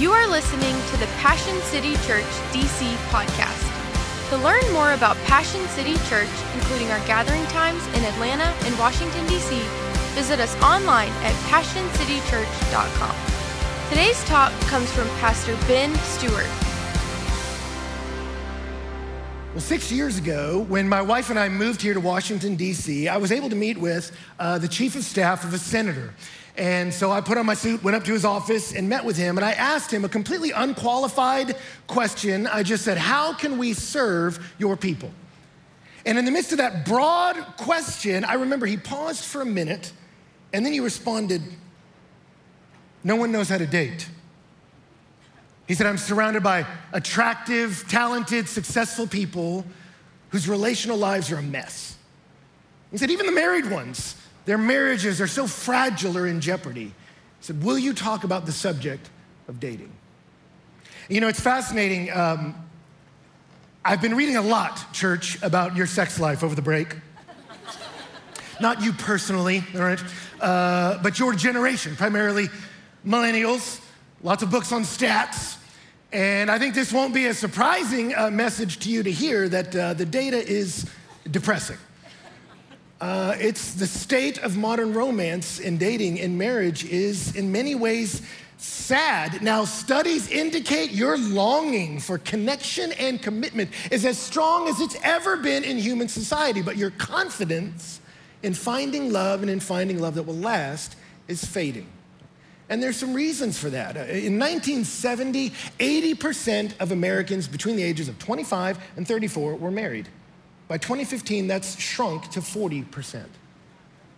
[0.00, 4.30] You are listening to the Passion City Church DC podcast.
[4.30, 9.26] To learn more about Passion City Church, including our gathering times in Atlanta and Washington,
[9.26, 9.60] D.C.,
[10.14, 13.14] visit us online at PassionCityChurch.com.
[13.90, 16.48] Today's talk comes from Pastor Ben Stewart.
[19.52, 23.18] Well, six years ago, when my wife and I moved here to Washington, D.C., I
[23.18, 26.14] was able to meet with uh, the chief of staff of a senator.
[26.56, 29.16] And so I put on my suit, went up to his office, and met with
[29.16, 29.38] him.
[29.38, 32.46] And I asked him a completely unqualified question.
[32.46, 35.10] I just said, How can we serve your people?
[36.04, 39.92] And in the midst of that broad question, I remember he paused for a minute
[40.52, 41.42] and then he responded,
[43.04, 44.08] No one knows how to date.
[45.68, 49.64] He said, I'm surrounded by attractive, talented, successful people
[50.30, 51.96] whose relational lives are a mess.
[52.90, 56.86] He said, Even the married ones their marriages are so fragile or in jeopardy.
[56.86, 56.92] He
[57.40, 59.10] said, Will you talk about the subject
[59.48, 59.92] of dating?
[61.08, 62.10] You know, it's fascinating.
[62.10, 62.54] Um,
[63.84, 66.96] I've been reading a lot, church, about your sex life over the break.
[68.60, 70.02] Not you personally, all right,
[70.40, 72.48] uh, but your generation, primarily
[73.06, 73.80] millennials,
[74.22, 75.56] lots of books on stats.
[76.12, 79.74] And I think this won't be a surprising uh, message to you to hear that
[79.74, 80.84] uh, the data is
[81.30, 81.78] depressing.
[83.00, 88.20] Uh, it's the state of modern romance and dating and marriage is in many ways
[88.58, 89.40] sad.
[89.40, 95.38] Now, studies indicate your longing for connection and commitment is as strong as it's ever
[95.38, 98.00] been in human society, but your confidence
[98.42, 101.86] in finding love and in finding love that will last is fading.
[102.68, 103.96] And there's some reasons for that.
[103.96, 110.08] Uh, in 1970, 80% of Americans between the ages of 25 and 34 were married.
[110.70, 113.24] By 2015, that's shrunk to 40%.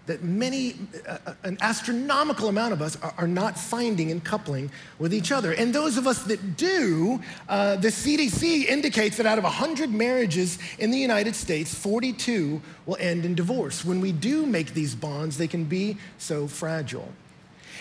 [0.05, 0.75] That many,
[1.08, 5.33] uh, uh, an astronomical amount of us are, are, not finding and coupling with each
[5.33, 5.53] other.
[5.53, 10.58] And those of us that do, uh, the CDC indicates that out of 100 marriages
[10.78, 13.83] in the United States, 42 will end in divorce.
[13.83, 17.08] When we do make these bonds, they can be so fragile.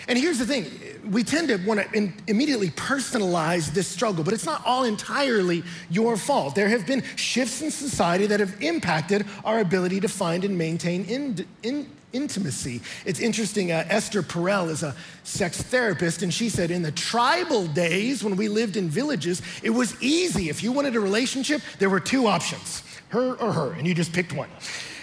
[0.08, 0.66] And here's the thing
[1.10, 5.62] we tend to want to in, immediately personalize this struggle, but it's not all entirely
[5.90, 6.54] your fault.
[6.54, 11.04] There have been shifts in society that have impacted our ability to find and maintain
[11.06, 12.80] in, in, intimacy.
[13.04, 17.66] It's interesting, uh, Esther Perel is a sex therapist, and she said in the tribal
[17.66, 20.48] days when we lived in villages, it was easy.
[20.48, 24.12] If you wanted a relationship, there were two options her or her, and you just
[24.12, 24.48] picked one.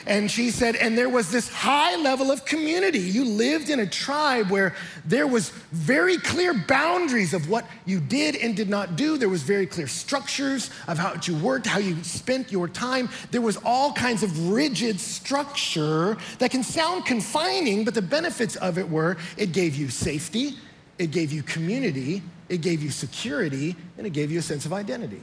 [0.10, 2.98] And she said, and there was this high level of community.
[2.98, 4.74] You lived in a tribe where
[5.06, 9.20] there was very clear boundaries of what you did and did not do.
[9.20, 13.08] There was very clear structures of how you worked, how you spent your time.
[13.30, 18.80] There was all kinds of rigid structure that can sound confining, but the benefits of
[18.80, 20.58] it were it gave you safety,
[20.98, 24.74] it gave you community, it gave you security, and it gave you a sense of
[24.74, 25.22] identity.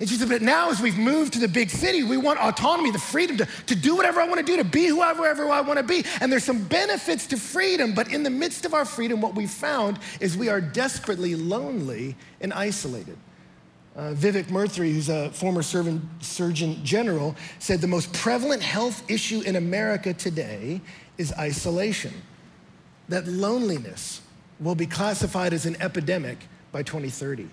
[0.00, 2.90] And she said, but now as we've moved to the big city, we want autonomy,
[2.90, 5.78] the freedom to, to do whatever I want to do, to be whoever I want
[5.78, 6.06] to be.
[6.22, 9.46] And there's some benefits to freedom, but in the midst of our freedom, what we
[9.46, 13.18] found is we are desperately lonely and isolated.
[13.94, 19.56] Uh, Vivek Murthy, who's a former Surgeon General, said the most prevalent health issue in
[19.56, 20.80] America today
[21.18, 22.14] is isolation.
[23.10, 24.22] That loneliness
[24.60, 26.38] will be classified as an epidemic
[26.72, 27.48] by 2030.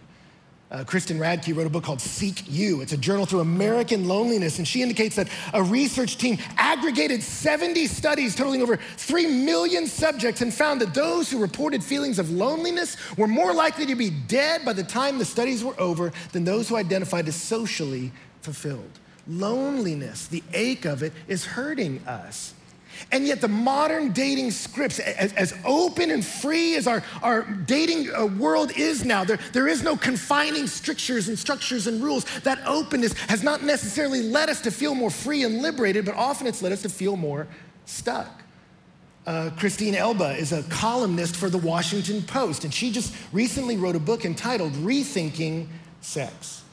[0.69, 2.81] Uh, Kristen Radtke wrote a book called Seek You.
[2.81, 7.87] It's a journal through American loneliness, and she indicates that a research team aggregated 70
[7.87, 12.97] studies totaling over 3 million subjects and found that those who reported feelings of loneliness
[13.17, 16.67] were more likely to be dead by the time the studies were over than those
[16.67, 18.11] who identified as socially
[18.41, 18.99] fulfilled.
[19.25, 22.53] Loneliness, the ache of it, is hurting us.
[23.11, 28.13] And yet, the modern dating scripts, as, as open and free as our, our dating
[28.13, 32.25] uh, world is now, there, there is no confining strictures and structures and rules.
[32.41, 36.47] That openness has not necessarily led us to feel more free and liberated, but often
[36.47, 37.47] it's led us to feel more
[37.85, 38.43] stuck.
[39.25, 43.95] Uh, Christine Emba is a columnist for the Washington Post, and she just recently wrote
[43.95, 45.67] a book entitled Rethinking
[45.99, 46.63] Sex.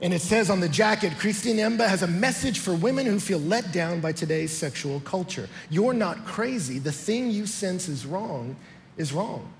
[0.00, 3.38] And it says on the jacket, Christine Emba has a message for women who feel
[3.38, 5.48] let down by today's sexual culture.
[5.70, 6.78] You're not crazy.
[6.78, 8.56] The thing you sense is wrong
[8.96, 9.52] is wrong.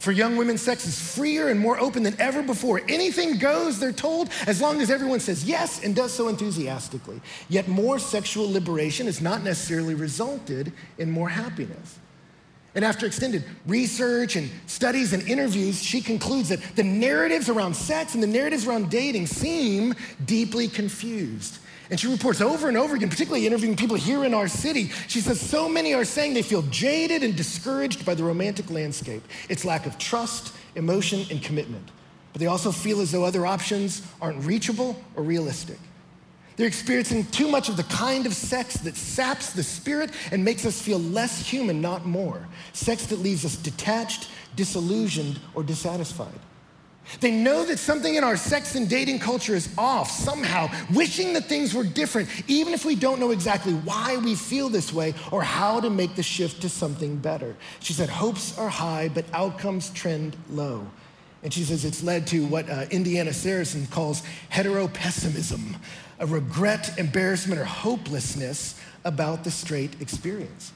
[0.00, 2.80] For young women, sex is freer and more open than ever before.
[2.88, 7.20] Anything goes, they're told, as long as everyone says yes and does so enthusiastically.
[7.50, 11.99] Yet more sexual liberation has not necessarily resulted in more happiness.
[12.74, 18.14] And after extended research and studies and interviews, she concludes that the narratives around sex
[18.14, 19.94] and the narratives around dating seem
[20.24, 21.58] deeply confused.
[21.90, 24.90] And she reports over and over again, particularly interviewing people here in our city.
[25.08, 29.24] She says so many are saying they feel jaded and discouraged by the romantic landscape,
[29.48, 31.90] its lack of trust emotion, and commitment.
[32.32, 35.78] But they also feel as though other options aren't reachable or realistic.
[36.60, 40.66] They're experiencing too much of the kind of sex that saps the spirit and makes
[40.66, 42.46] us feel less human, not more.
[42.74, 46.38] Sex that leaves us detached, disillusioned, or dissatisfied.
[47.20, 51.46] They know that something in our sex and dating culture is off somehow, wishing that
[51.46, 55.42] things were different, even if we don't know exactly why we feel this way or
[55.42, 57.56] how to make the shift to something better.
[57.78, 60.86] She said, Hopes are high, but outcomes trend low.
[61.42, 64.22] And she says it's led to what uh, Indiana Seresin calls
[64.52, 65.76] heteropessimism,
[66.20, 70.72] a regret, embarrassment, or hopelessness about the straight experience.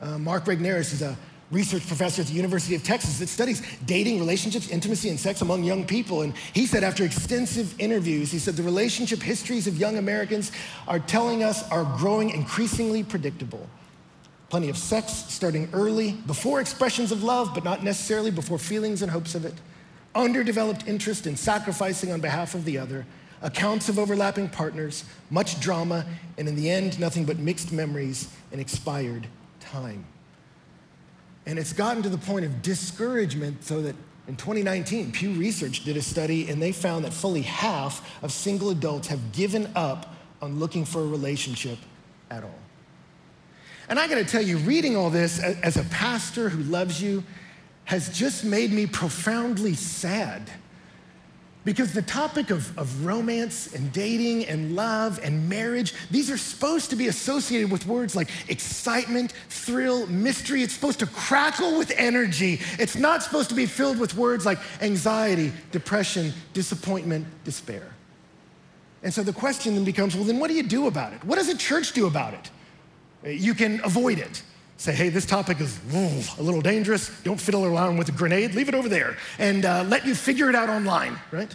[0.00, 1.16] Uh, Mark Regnerus is a
[1.50, 5.64] research professor at the University of Texas that studies dating, relationships, intimacy, and sex among
[5.64, 6.22] young people.
[6.22, 10.52] And he said, after extensive interviews, he said, the relationship histories of young Americans
[10.86, 13.66] are telling us are growing increasingly predictable.
[14.50, 19.10] Plenty of sex starting early, before expressions of love, but not necessarily before feelings and
[19.10, 19.54] hopes of it.
[20.14, 23.06] Underdeveloped interest in sacrificing on behalf of the other.
[23.42, 26.04] Accounts of overlapping partners, much drama,
[26.36, 29.26] and in the end, nothing but mixed memories and expired
[29.60, 30.04] time.
[31.46, 33.94] And it's gotten to the point of discouragement so that
[34.26, 38.70] in 2019, Pew Research did a study and they found that fully half of single
[38.70, 41.78] adults have given up on looking for a relationship
[42.30, 42.58] at all.
[43.88, 47.24] And I gotta tell you, reading all this as a pastor who loves you
[47.84, 50.50] has just made me profoundly sad
[51.64, 56.90] because the topic of, of romance and dating and love and marriage, these are supposed
[56.90, 60.62] to be associated with words like excitement, thrill, mystery.
[60.62, 62.60] It's supposed to crackle with energy.
[62.78, 67.94] It's not supposed to be filled with words like anxiety, depression, disappointment, despair.
[69.02, 71.22] And so the question then becomes well, then what do you do about it?
[71.24, 72.50] What does a church do about it?
[73.40, 74.42] You can avoid it
[74.78, 77.10] say, hey, this topic is a little dangerous.
[77.24, 78.54] Don't fiddle around with a grenade.
[78.54, 81.54] Leave it over there and uh, let you figure it out online, right?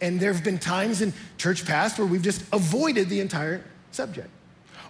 [0.00, 4.28] And there have been times in church past where we've just avoided the entire subject.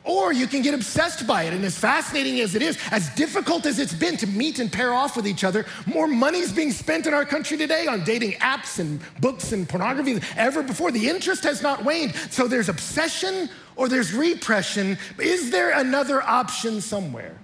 [0.05, 1.55] Or you can get obsessed by it.
[1.55, 4.93] And as fascinating as it is, as difficult as it's been to meet and pair
[4.93, 8.33] off with each other, more money is being spent in our country today on dating
[8.33, 10.93] apps and books and pornography than ever before.
[10.93, 12.15] The interest has not waned.
[12.31, 14.99] So there's obsession or there's repression.
[15.19, 17.35] Is there another option somewhere?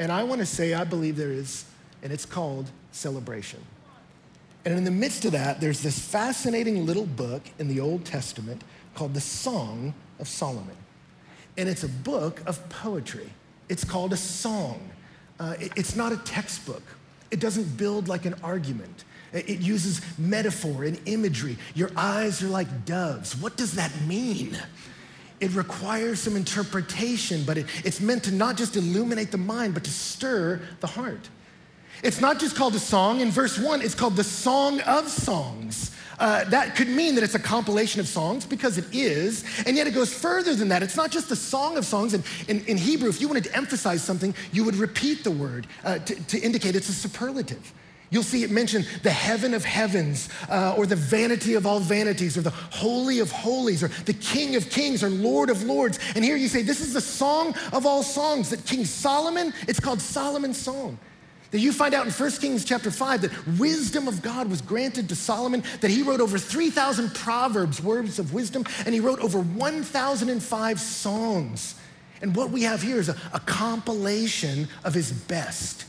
[0.00, 1.66] And I want to say, I believe there is,
[2.02, 3.60] and it's called celebration.
[4.64, 8.64] And in the midst of that, there's this fascinating little book in the Old Testament
[8.94, 10.76] called the Song of Solomon.
[11.58, 13.28] And it's a book of poetry.
[13.68, 14.80] It's called a song.
[15.38, 16.82] Uh, it, it's not a textbook,
[17.30, 19.04] it doesn't build like an argument.
[19.32, 21.56] It uses metaphor and imagery.
[21.74, 23.36] Your eyes are like doves.
[23.36, 24.58] What does that mean?
[25.40, 29.84] It requires some interpretation, but it, it's meant to not just illuminate the mind, but
[29.84, 31.28] to stir the heart.
[32.02, 33.20] It's not just called a song.
[33.20, 35.94] In verse one, it's called the Song of Songs.
[36.18, 39.86] Uh, that could mean that it's a compilation of songs because it is, and yet
[39.86, 40.82] it goes further than that.
[40.82, 42.12] It's not just the song of songs.
[42.12, 45.66] And in, in Hebrew, if you wanted to emphasize something, you would repeat the word
[45.82, 47.72] uh, to, to indicate it's a superlative.
[48.10, 52.36] You'll see it mentioned the heaven of heavens, uh, or the vanity of all vanities,
[52.36, 56.00] or the holy of holies, or the king of kings, or lord of lords.
[56.16, 59.78] And here you say, this is the song of all songs that King Solomon, it's
[59.78, 60.98] called Solomon's song.
[61.52, 65.08] That you find out in 1 Kings chapter 5 that wisdom of God was granted
[65.08, 69.40] to Solomon, that he wrote over 3,000 proverbs, words of wisdom, and he wrote over
[69.40, 71.74] 1,005 songs.
[72.22, 75.86] And what we have here is a, a compilation of his best.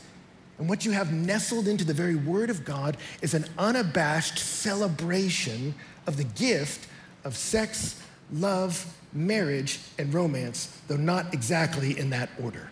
[0.62, 5.74] And what you have nestled into the very word of God is an unabashed celebration
[6.06, 6.86] of the gift
[7.24, 8.00] of sex,
[8.32, 12.70] love, marriage, and romance, though not exactly in that order.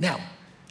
[0.00, 0.18] Now,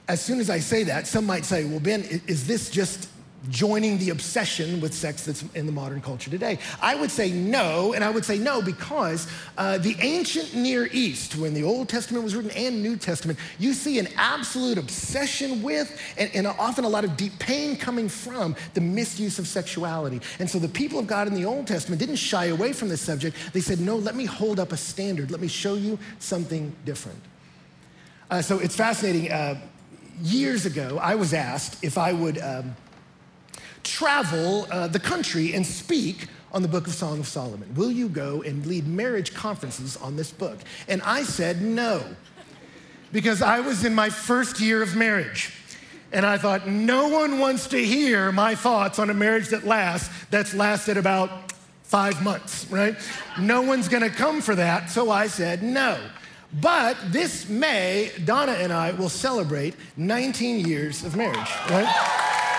[0.10, 3.08] as soon as I say that, some might say, well, Ben, is this just
[3.50, 6.60] joining the obsession with sex that's in the modern culture today?
[6.82, 11.36] I would say no, and I would say no because uh, the ancient Near East,
[11.36, 16.00] when the Old Testament was written and New Testament, you see an absolute obsession with
[16.18, 20.22] and, and often a lot of deep pain coming from the misuse of sexuality.
[20.40, 23.02] And so the people of God in the Old Testament didn't shy away from this
[23.02, 23.36] subject.
[23.54, 25.32] They said, no, let me hold up a standard.
[25.32, 27.20] Let me show you something different.
[28.30, 29.32] Uh, so it's fascinating.
[29.32, 29.60] Uh,
[30.22, 32.76] years ago, I was asked if I would um,
[33.84, 37.74] travel uh, the country and speak on the book of Song of Solomon.
[37.76, 40.60] Will you go and lead marriage conferences on this book?
[40.88, 42.04] And I said no,
[43.12, 45.54] because I was in my first year of marriage.
[46.14, 50.14] And I thought, no one wants to hear my thoughts on a marriage that lasts,
[50.30, 52.96] that's lasted about five months, right?
[53.40, 54.90] No one's gonna come for that.
[54.90, 55.98] So I said no.
[56.60, 61.38] But this May, Donna and I will celebrate 19 years of marriage,
[61.70, 62.51] right?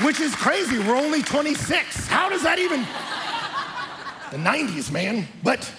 [0.00, 0.78] Which is crazy.
[0.78, 2.08] We're only 26.
[2.08, 2.80] How does that even?
[4.30, 5.28] The 90s, man.
[5.42, 5.70] But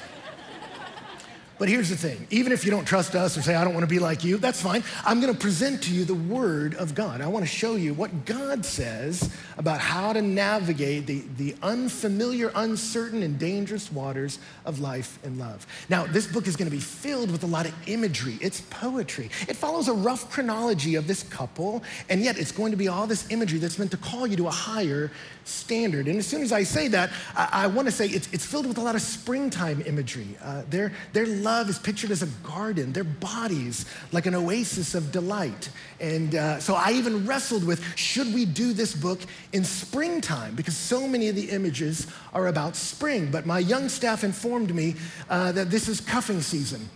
[1.59, 3.83] but here's the thing even if you don't trust us or say, I don't want
[3.83, 4.83] to be like you, that's fine.
[5.05, 7.21] I'm going to present to you the Word of God.
[7.21, 12.51] I want to show you what God says about how to navigate the, the unfamiliar,
[12.55, 15.65] uncertain, and dangerous waters of life and love.
[15.89, 19.29] Now, this book is going to be filled with a lot of imagery, it's poetry.
[19.47, 23.07] It follows a rough chronology of this couple, and yet it's going to be all
[23.07, 25.11] this imagery that's meant to call you to a higher
[25.45, 26.07] standard.
[26.07, 28.65] And as soon as I say that, I, I want to say it's, it's filled
[28.65, 30.27] with a lot of springtime imagery.
[30.41, 35.11] Uh, their, their love is pictured as a garden, their bodies like an oasis of
[35.11, 35.69] delight.
[35.99, 39.19] And uh, so I even wrestled with should we do this book
[39.51, 40.55] in springtime?
[40.55, 43.29] Because so many of the images are about spring.
[43.31, 44.95] But my young staff informed me
[45.29, 46.89] uh, that this is cuffing season.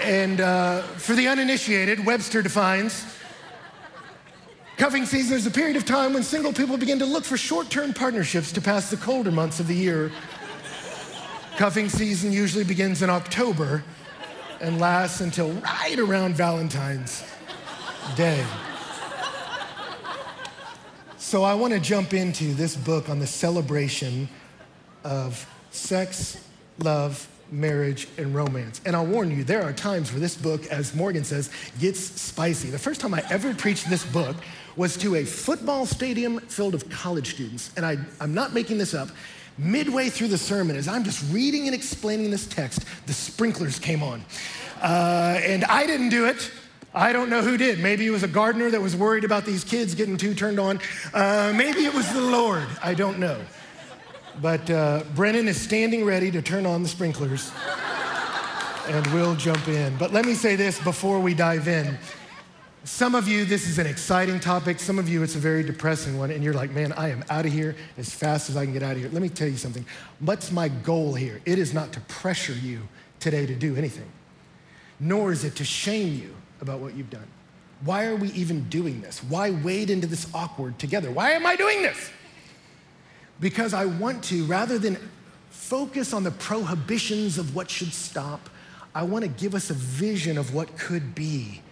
[0.00, 3.04] and uh, for the uninitiated, Webster defines
[4.76, 7.70] Cuffing season is a period of time when single people begin to look for short
[7.70, 10.10] term partnerships to pass the colder months of the year.
[11.56, 13.84] Cuffing season usually begins in October
[14.60, 17.22] and lasts until right around Valentine's
[18.16, 18.44] Day.
[21.18, 24.28] So I want to jump into this book on the celebration
[25.04, 26.44] of sex,
[26.80, 28.80] love, marriage, and romance.
[28.84, 32.70] And I'll warn you, there are times where this book, as Morgan says, gets spicy.
[32.70, 34.36] The first time I ever preached this book
[34.76, 37.70] was to a football stadium filled of college students.
[37.76, 39.08] And I, I'm not making this up.
[39.56, 44.02] Midway through the sermon, as I'm just reading and explaining this text, the sprinklers came
[44.02, 44.24] on.
[44.82, 46.50] Uh, and I didn't do it.
[46.92, 47.80] I don't know who did.
[47.80, 50.80] Maybe it was a gardener that was worried about these kids getting too turned on.
[51.12, 52.66] Uh, maybe it was the Lord.
[52.82, 53.40] I don't know.
[54.40, 57.52] But uh, Brennan is standing ready to turn on the sprinklers,
[58.88, 59.96] and we'll jump in.
[59.96, 61.98] But let me say this before we dive in.
[62.84, 64.78] Some of you, this is an exciting topic.
[64.78, 66.30] Some of you, it's a very depressing one.
[66.30, 68.82] And you're like, man, I am out of here as fast as I can get
[68.82, 69.08] out of here.
[69.10, 69.86] Let me tell you something.
[70.20, 71.40] What's my goal here?
[71.46, 72.82] It is not to pressure you
[73.20, 74.10] today to do anything,
[75.00, 77.26] nor is it to shame you about what you've done.
[77.86, 79.24] Why are we even doing this?
[79.24, 81.10] Why wade into this awkward together?
[81.10, 82.10] Why am I doing this?
[83.40, 84.98] Because I want to, rather than
[85.48, 88.50] focus on the prohibitions of what should stop,
[88.94, 91.62] I want to give us a vision of what could be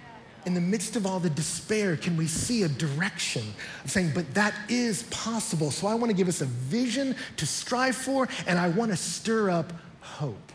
[0.47, 3.43] in the midst of all the despair, can we see a direction
[3.85, 5.71] of saying, but that is possible.
[5.71, 8.97] So I want to give us a vision to strive for, and I want to
[8.97, 10.53] stir up hope.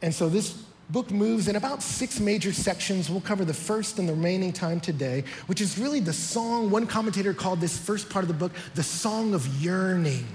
[0.00, 3.08] And so this book moves in about six major sections.
[3.08, 6.70] We'll cover the first and the remaining time today, which is really the song.
[6.70, 10.26] One commentator called this first part of the book the song of yearning,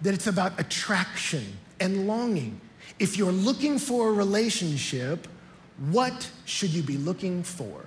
[0.00, 1.44] that it's about attraction
[1.80, 2.60] and longing.
[2.98, 5.28] If you're looking for a relationship,
[5.90, 7.84] what should you be looking for?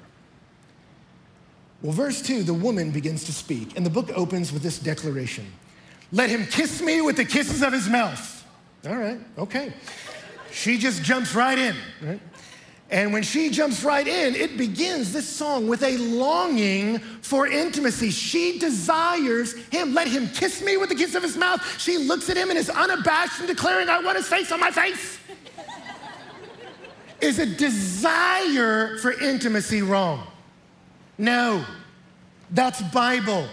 [1.81, 5.45] Well, verse 2, the woman begins to speak, and the book opens with this declaration
[6.11, 8.43] Let him kiss me with the kisses of his mouth.
[8.87, 9.73] All right, okay.
[10.51, 12.19] She just jumps right in, right?
[12.91, 18.11] And when she jumps right in, it begins this song with a longing for intimacy.
[18.11, 19.95] She desires him.
[19.95, 21.61] Let him kiss me with the kiss of his mouth.
[21.81, 24.69] She looks at him and is unabashed and declaring, I want his face on my
[24.69, 25.17] face.
[27.21, 30.27] Is a desire for intimacy wrong?
[31.17, 31.65] No,
[32.51, 33.47] that's Bible.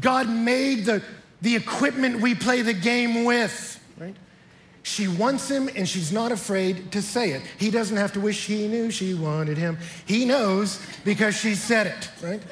[0.00, 1.02] God made the,
[1.42, 4.14] the equipment we play the game with, right?
[4.82, 7.42] She wants him and she's not afraid to say it.
[7.58, 9.78] He doesn't have to wish he knew she wanted him.
[10.06, 12.42] He knows because she said it, right?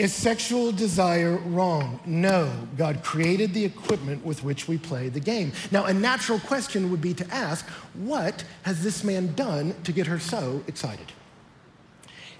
[0.00, 2.00] Is sexual desire wrong?
[2.06, 2.50] No.
[2.78, 5.52] God created the equipment with which we play the game.
[5.70, 10.06] Now, a natural question would be to ask, what has this man done to get
[10.06, 11.12] her so excited?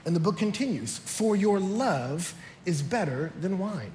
[0.07, 2.33] And the book continues For your love
[2.65, 3.93] is better than wine.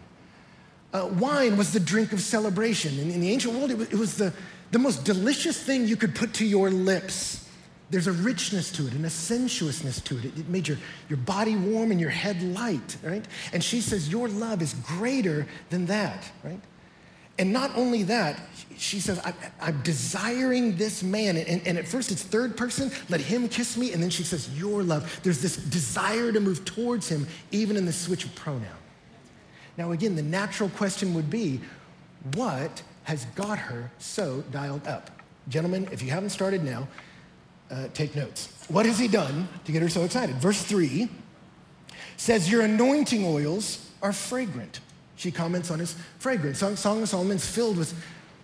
[0.93, 2.99] Uh, wine was the drink of celebration.
[2.99, 4.31] In, in the ancient world, it was, it was the,
[4.69, 7.44] the most delicious thing you could put to your lips.
[7.89, 10.25] There's a richness to it and a sensuousness to it.
[10.25, 10.77] It made your,
[11.07, 13.23] your body warm and your head light, right?
[13.53, 16.59] And she says, Your love is greater than that, right?
[17.37, 18.39] And not only that,
[18.77, 21.35] she says, I, am desiring this man.
[21.35, 23.91] And, and, at first it's third person, let him kiss me.
[23.91, 25.19] And then she says, Your love.
[25.21, 28.65] There's this desire to move towards him, even in the switch of pronoun.
[29.77, 31.59] Now, again, the natural question would be,
[32.33, 35.11] What has got her so dialed up?
[35.49, 36.87] Gentlemen, if you haven't started now,
[37.71, 38.49] uh, take notes.
[38.67, 40.35] What has he done to get her so excited?
[40.37, 41.09] Verse 3
[42.17, 44.79] says, Your anointing oils are fragrant.
[45.15, 46.59] She comments on his fragrance.
[46.59, 47.93] Song, Song of Solomon's filled with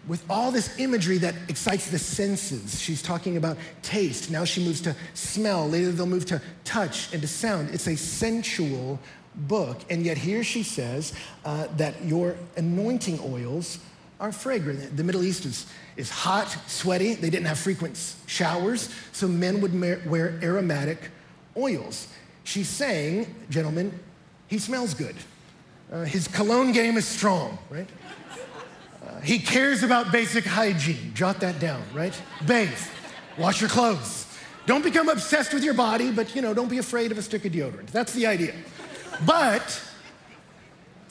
[0.08, 2.82] with all this imagery that excites the senses.
[2.82, 4.32] She's talking about taste.
[4.32, 5.70] Now she moves to smell.
[5.70, 7.70] Later they'll move to touch and to sound.
[7.70, 9.00] It's a sensual
[9.36, 9.80] book.
[9.90, 11.14] And yet here she says
[11.46, 13.80] uh, that your anointing oils
[14.20, 14.98] are fragrant.
[14.98, 15.66] The Middle East is,
[15.98, 17.16] is hot, sweaty.
[17.16, 19.80] They didn't have frequent showers, so men would
[20.10, 21.10] wear aromatic
[21.56, 22.08] oils.
[22.44, 24.00] She's saying, gentlemen,
[24.48, 25.16] he smells good.
[25.92, 27.88] Uh, his cologne game is strong, right?
[29.24, 31.12] He cares about basic hygiene.
[31.14, 32.20] Jot that down, right?
[32.48, 32.70] Bathe,
[33.38, 34.26] wash your clothes.
[34.66, 37.46] Don't become obsessed with your body, but you know, don't be afraid of a stick
[37.46, 37.88] of deodorant.
[37.88, 38.54] That's the idea.
[39.26, 39.82] But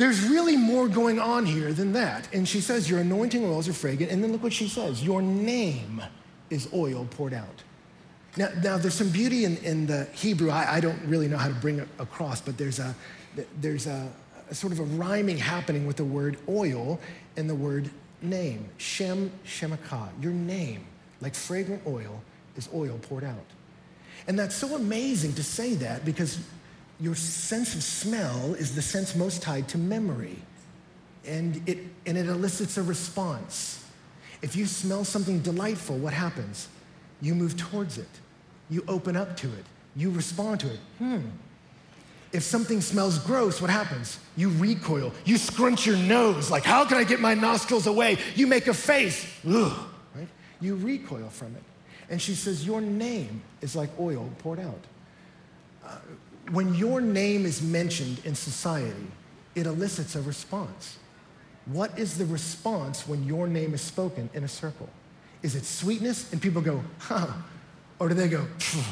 [0.00, 2.26] there's really more going on here than that.
[2.32, 4.10] And she says, Your anointing oils are fragrant.
[4.10, 6.02] And then look what she says Your name
[6.48, 7.62] is oil poured out.
[8.36, 10.50] Now, now there's some beauty in, in the Hebrew.
[10.50, 12.94] I, I, don't really know how to bring it across, but there's a,
[13.60, 14.08] there's a,
[14.48, 16.98] a sort of a rhyming happening with the word oil
[17.36, 17.90] and the word
[18.22, 20.86] name, Shem Shemaka, your name,
[21.20, 22.22] like fragrant oil,
[22.56, 23.36] is oil poured out.
[24.26, 26.38] And that's so amazing to say that because
[27.00, 30.36] your sense of smell is the sense most tied to memory.
[31.26, 33.84] And it, and it elicits a response.
[34.42, 36.68] If you smell something delightful, what happens?
[37.20, 38.08] You move towards it.
[38.68, 39.64] You open up to it.
[39.96, 40.80] You respond to it.
[40.98, 41.20] Hmm,
[42.32, 44.20] if something smells gross, what happens?
[44.36, 45.12] You recoil.
[45.24, 48.18] You scrunch your nose, like, how can I get my nostrils away?
[48.36, 49.76] You make a face, ugh,
[50.14, 50.28] right?
[50.60, 51.62] You recoil from it.
[52.08, 54.80] And she says, Your name is like oil poured out.
[55.84, 55.96] Uh,
[56.52, 59.06] when your name is mentioned in society,
[59.54, 60.98] it elicits a response.
[61.66, 64.88] What is the response when your name is spoken in a circle?
[65.42, 67.28] Is it sweetness and people go, huh?
[67.98, 68.82] Or do they go, Phew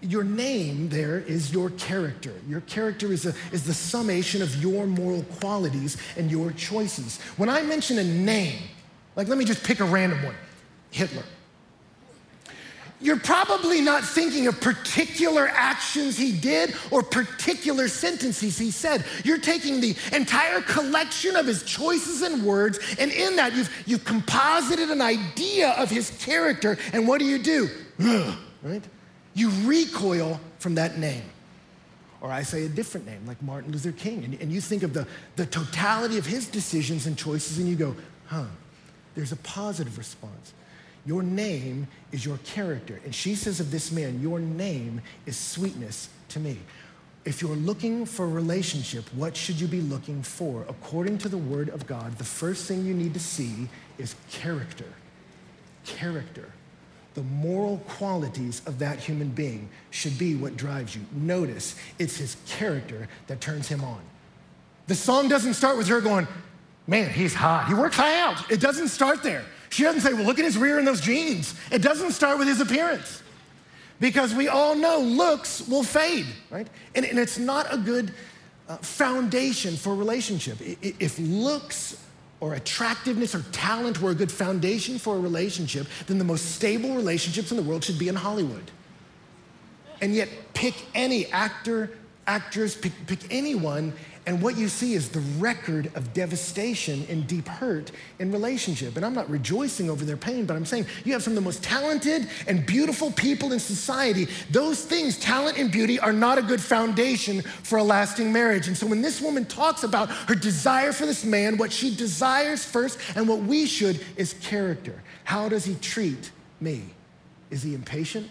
[0.00, 2.32] your name there is your character.
[2.48, 7.20] Your character is, a, is the summation of your moral qualities and your choices.
[7.36, 8.62] When I mention a name,
[9.16, 10.34] like let me just pick a random one
[10.90, 11.24] Hitler.
[13.04, 19.04] You're probably not thinking of particular actions he did or particular sentences he said.
[19.24, 24.04] You're taking the entire collection of his choices and words, and in that, you've, you've
[24.06, 27.68] composited an idea of his character, and what do you do?
[28.62, 28.82] Right?
[29.34, 31.24] you recoil from that name.
[32.22, 34.94] Or I say a different name, like Martin Luther King, and, and you think of
[34.94, 38.46] the, the totality of his decisions and choices, and you go, huh,
[39.14, 40.54] there's a positive response.
[41.06, 43.00] Your name is your character.
[43.04, 46.58] And she says of this man, Your name is sweetness to me.
[47.24, 50.62] If you're looking for a relationship, what should you be looking for?
[50.68, 54.92] According to the Word of God, the first thing you need to see is character.
[55.84, 56.50] Character
[57.14, 61.02] the moral qualities of that human being should be what drives you.
[61.12, 64.00] Notice, it's his character that turns him on.
[64.88, 66.28] The song doesn't start with her going,
[66.86, 67.66] Man, he's hot.
[67.66, 68.50] He works out.
[68.50, 69.46] It doesn't start there.
[69.74, 71.52] She doesn't say, Well, look at his rear and those jeans.
[71.72, 73.22] It doesn't start with his appearance.
[73.98, 76.68] Because we all know looks will fade, right?
[76.94, 78.12] And, and it's not a good
[78.68, 80.58] uh, foundation for a relationship.
[80.60, 82.00] If looks
[82.38, 86.94] or attractiveness or talent were a good foundation for a relationship, then the most stable
[86.94, 88.70] relationships in the world should be in Hollywood.
[90.00, 91.90] And yet, pick any actor,
[92.28, 93.92] actress, pick, pick anyone,
[94.26, 98.96] and what you see is the record of devastation and deep hurt in relationship.
[98.96, 101.42] And I'm not rejoicing over their pain, but I'm saying you have some of the
[101.42, 104.28] most talented and beautiful people in society.
[104.50, 108.66] Those things, talent and beauty, are not a good foundation for a lasting marriage.
[108.66, 112.64] And so when this woman talks about her desire for this man, what she desires
[112.64, 115.02] first and what we should is character.
[115.24, 116.82] How does he treat me?
[117.50, 118.30] Is he impatient?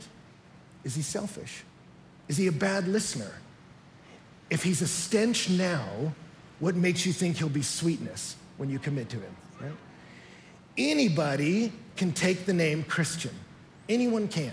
[0.83, 1.63] Is he selfish?
[2.27, 3.31] Is he a bad listener?
[4.53, 6.13] If he's a stench now,
[6.59, 9.35] what makes you think he'll be sweetness when you commit to him?
[9.59, 9.71] Right?
[10.77, 13.31] Anybody can take the name Christian.
[13.89, 14.51] Anyone can.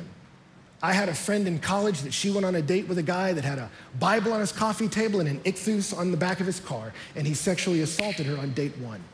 [0.82, 3.34] I had a friend in college that she went on a date with a guy
[3.34, 6.46] that had a Bible on his coffee table and an ichthus on the back of
[6.46, 9.04] his car, and he sexually assaulted her on date one.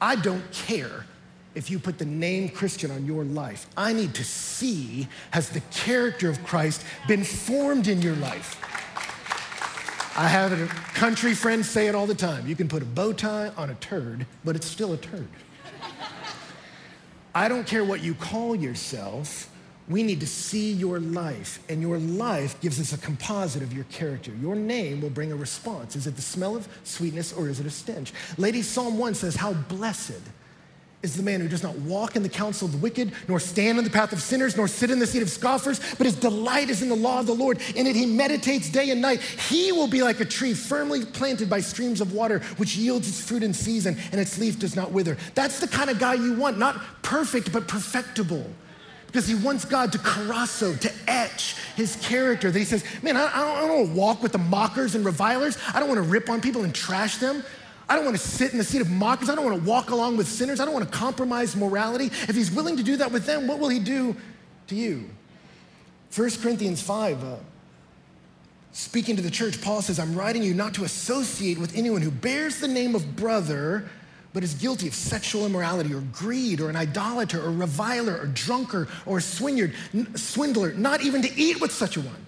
[0.00, 1.04] I don't care
[1.54, 3.66] if you put the name Christian on your life.
[3.76, 8.58] I need to see has the character of Christ been formed in your life?
[10.18, 12.46] I have a country friend say it all the time.
[12.46, 15.28] You can put a bow tie on a turd, but it's still a turd.
[17.34, 19.50] I don't care what you call yourself.
[19.90, 23.84] We need to see your life, and your life gives us a composite of your
[23.84, 24.32] character.
[24.40, 25.96] Your name will bring a response.
[25.96, 28.14] Is it the smell of sweetness or is it a stench?
[28.38, 30.22] Lady Psalm 1 says, How blessed
[31.06, 33.78] is the man who does not walk in the counsel of the wicked, nor stand
[33.78, 36.68] in the path of sinners, nor sit in the seat of scoffers, but his delight
[36.68, 37.60] is in the law of the Lord.
[37.74, 39.20] In it he meditates day and night.
[39.20, 43.20] He will be like a tree firmly planted by streams of water, which yields its
[43.20, 45.16] fruit in season, and its leaf does not wither.
[45.34, 48.50] That's the kind of guy you want, not perfect, but perfectible
[49.06, 52.50] because he wants God to carasso, to etch his character.
[52.50, 55.04] That he says, Man, I, don't, I don't want to walk with the mockers and
[55.04, 55.56] revilers.
[55.72, 57.42] I don't want to rip on people and trash them.
[57.88, 59.30] I don't want to sit in the seat of mockers.
[59.30, 60.58] I don't want to walk along with sinners.
[60.58, 62.06] I don't want to compromise morality.
[62.06, 64.16] If he's willing to do that with them, what will he do
[64.66, 65.08] to you?
[66.14, 67.36] 1 Corinthians 5, uh,
[68.72, 72.10] speaking to the church, Paul says, I'm writing you not to associate with anyone who
[72.10, 73.88] bears the name of brother
[74.36, 78.86] but is guilty of sexual immorality or greed or an idolater or reviler or drunkard
[79.06, 82.25] or swindler, not even to eat with such a one.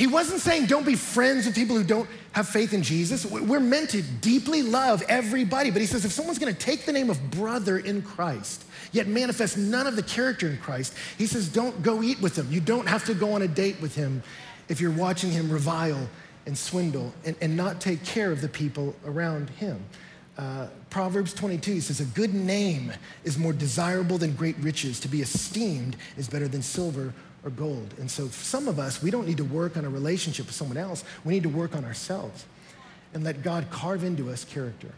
[0.00, 3.26] He wasn't saying don't be friends with people who don't have faith in Jesus.
[3.26, 5.70] We're meant to deeply love everybody.
[5.70, 9.08] But he says if someone's going to take the name of brother in Christ, yet
[9.08, 12.50] manifest none of the character in Christ, he says don't go eat with him.
[12.50, 14.22] You don't have to go on a date with him
[14.70, 16.08] if you're watching him revile
[16.46, 19.84] and swindle and, and not take care of the people around him.
[20.38, 22.90] Uh, Proverbs 22 says, A good name
[23.24, 24.98] is more desirable than great riches.
[25.00, 27.12] To be esteemed is better than silver
[27.44, 27.94] or gold.
[27.98, 30.76] And so, some of us, we don't need to work on a relationship with someone
[30.76, 31.04] else.
[31.24, 32.44] We need to work on ourselves
[33.14, 34.90] and let God carve into us character.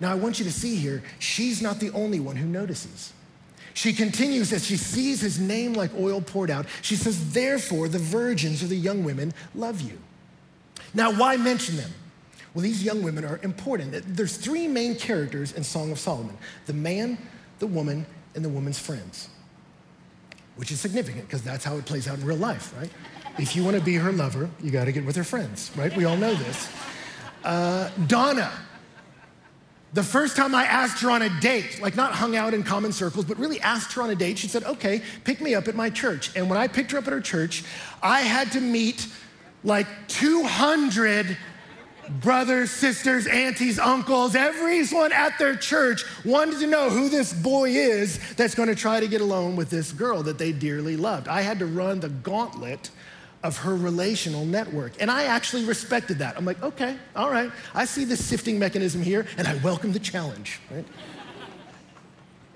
[0.00, 3.12] Now, I want you to see here, she's not the only one who notices.
[3.74, 6.66] She continues as she sees his name like oil poured out.
[6.82, 9.98] She says, Therefore, the virgins or the young women love you.
[10.94, 11.90] Now, why mention them?
[12.54, 13.94] Well, these young women are important.
[14.16, 17.18] There's three main characters in Song of Solomon the man,
[17.58, 19.28] the woman, and the woman's friends,
[20.58, 22.90] which is significant because that's how it plays out in real life, right?
[23.38, 25.96] If you want to be her lover, you got to get with her friends, right?
[25.96, 26.68] We all know this.
[27.44, 28.50] Uh, Donna,
[29.92, 32.90] the first time I asked her on a date, like not hung out in common
[32.90, 35.76] circles, but really asked her on a date, she said, okay, pick me up at
[35.76, 36.34] my church.
[36.34, 37.62] And when I picked her up at her church,
[38.02, 39.06] I had to meet
[39.62, 41.36] like 200
[42.10, 48.18] brothers, sisters, aunties, uncles, everyone at their church wanted to know who this boy is
[48.34, 51.28] that's going to try to get alone with this girl that they dearly loved.
[51.28, 52.90] I had to run the gauntlet
[53.42, 54.92] of her relational network.
[55.00, 56.36] And I actually respected that.
[56.36, 60.00] I'm like, okay, all right, I see the sifting mechanism here, and I welcome the
[60.00, 60.84] challenge, right?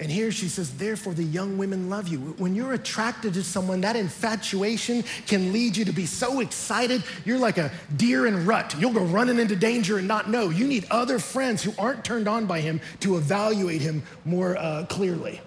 [0.03, 2.19] And here she says, therefore, the young women love you.
[2.37, 7.38] When you're attracted to someone, that infatuation can lead you to be so excited, you're
[7.38, 8.75] like a deer in rut.
[8.77, 10.51] You'll go running into danger and not know.
[10.51, 14.87] You need other friends who aren't turned on by him to evaluate him more uh,
[14.87, 15.41] clearly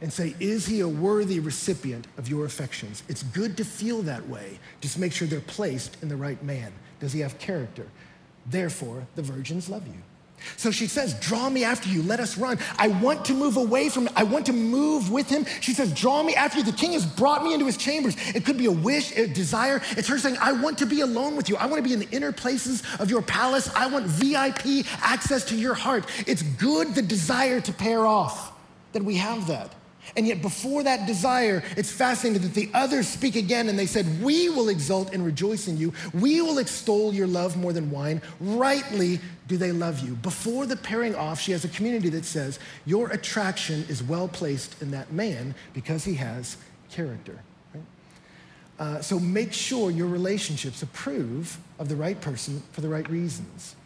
[0.00, 3.02] and say, is he a worthy recipient of your affections?
[3.08, 4.58] It's good to feel that way.
[4.80, 6.72] Just make sure they're placed in the right man.
[6.98, 7.86] Does he have character?
[8.46, 10.00] Therefore, the virgins love you.
[10.56, 12.58] So she says, Draw me after you, let us run.
[12.78, 15.46] I want to move away from I want to move with him.
[15.60, 16.64] She says, Draw me after you.
[16.64, 18.16] The king has brought me into his chambers.
[18.34, 19.80] It could be a wish, a desire.
[19.92, 21.56] It's her saying, I want to be alone with you.
[21.56, 23.70] I want to be in the inner places of your palace.
[23.74, 26.04] I want VIP access to your heart.
[26.26, 28.52] It's good, the desire to pair off,
[28.92, 29.74] that we have that.
[30.16, 34.22] And yet, before that desire, it's fascinating that the others speak again and they said,
[34.22, 35.92] We will exult and rejoice in you.
[36.12, 38.22] We will extol your love more than wine.
[38.40, 40.14] Rightly do they love you.
[40.14, 44.80] Before the pairing off, she has a community that says, Your attraction is well placed
[44.82, 46.56] in that man because he has
[46.90, 47.38] character.
[47.74, 47.84] Right?
[48.78, 53.76] Uh, so make sure your relationships approve of the right person for the right reasons.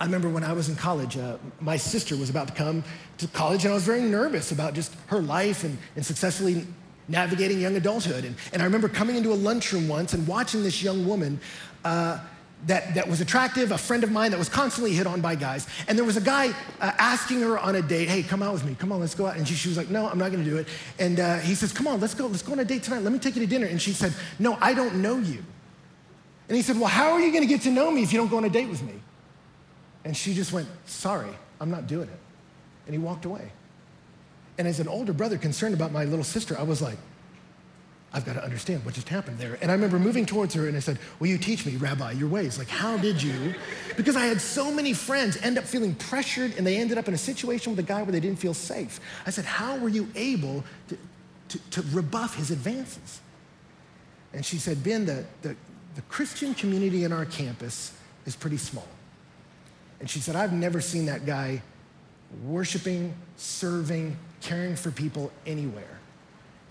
[0.00, 2.82] I remember when I was in college, uh, my sister was about to come
[3.18, 6.66] to college, and I was very nervous about just her life and, and successfully
[7.06, 8.24] navigating young adulthood.
[8.24, 11.38] And, and I remember coming into a lunchroom once and watching this young woman
[11.84, 12.18] uh,
[12.66, 15.66] that, that was attractive, a friend of mine that was constantly hit on by guys.
[15.86, 16.48] And there was a guy
[16.80, 19.26] uh, asking her on a date, hey, come out with me, come on, let's go
[19.26, 19.36] out.
[19.36, 20.68] And she, she was like, no, I'm not gonna do it.
[20.98, 23.02] And uh, he says, come on, let's go, let's go on a date tonight.
[23.02, 23.66] Let me take you to dinner.
[23.66, 25.42] And she said, no, I don't know you.
[26.48, 28.28] And he said, well, how are you gonna get to know me if you don't
[28.28, 28.94] go on a date with me?
[30.04, 32.18] And she just went, Sorry, I'm not doing it.
[32.86, 33.52] And he walked away.
[34.58, 36.98] And as an older brother concerned about my little sister, I was like,
[38.12, 39.56] I've got to understand what just happened there.
[39.62, 42.28] And I remember moving towards her and I said, Will you teach me, Rabbi, your
[42.28, 42.58] ways?
[42.58, 43.54] Like, how did you?
[43.96, 47.14] Because I had so many friends end up feeling pressured and they ended up in
[47.14, 49.00] a situation with a guy where they didn't feel safe.
[49.26, 50.98] I said, How were you able to,
[51.50, 53.20] to, to rebuff his advances?
[54.32, 55.54] And she said, Ben, the, the,
[55.94, 57.92] the Christian community in our campus
[58.26, 58.88] is pretty small.
[60.00, 61.62] And she said, I've never seen that guy
[62.44, 66.00] worshiping, serving, caring for people anywhere.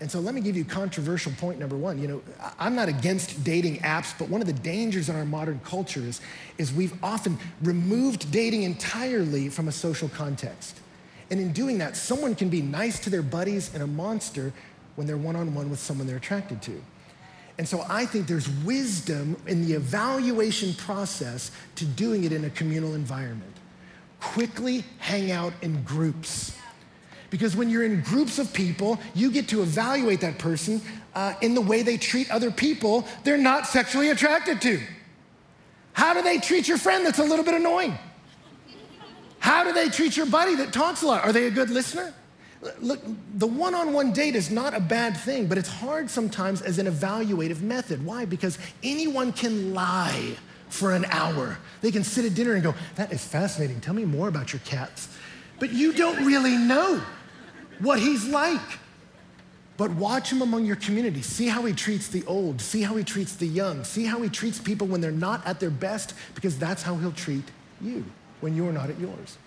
[0.00, 2.00] And so let me give you controversial point number one.
[2.00, 2.22] You know,
[2.58, 6.22] I'm not against dating apps, but one of the dangers in our modern culture is,
[6.56, 10.80] is we've often removed dating entirely from a social context.
[11.30, 14.54] And in doing that, someone can be nice to their buddies and a monster
[14.96, 16.82] when they're one on one with someone they're attracted to.
[17.60, 22.48] And so I think there's wisdom in the evaluation process to doing it in a
[22.48, 23.52] communal environment.
[24.18, 26.56] Quickly hang out in groups.
[27.28, 30.80] Because when you're in groups of people, you get to evaluate that person
[31.14, 34.80] uh, in the way they treat other people they're not sexually attracted to.
[35.92, 37.92] How do they treat your friend that's a little bit annoying?
[39.38, 41.26] How do they treat your buddy that talks a lot?
[41.26, 42.14] Are they a good listener?
[42.80, 43.00] Look,
[43.36, 46.78] the one on one date is not a bad thing, but it's hard sometimes as
[46.78, 48.04] an evaluative method.
[48.04, 48.26] Why?
[48.26, 50.36] Because anyone can lie
[50.68, 51.58] for an hour.
[51.80, 53.80] They can sit at dinner and go, That is fascinating.
[53.80, 55.08] Tell me more about your cats.
[55.58, 57.02] But you don't really know
[57.80, 58.60] what he's like.
[59.78, 61.22] But watch him among your community.
[61.22, 62.60] See how he treats the old.
[62.60, 63.84] See how he treats the young.
[63.84, 67.12] See how he treats people when they're not at their best, because that's how he'll
[67.12, 67.44] treat
[67.80, 68.04] you
[68.42, 69.38] when you're not at yours.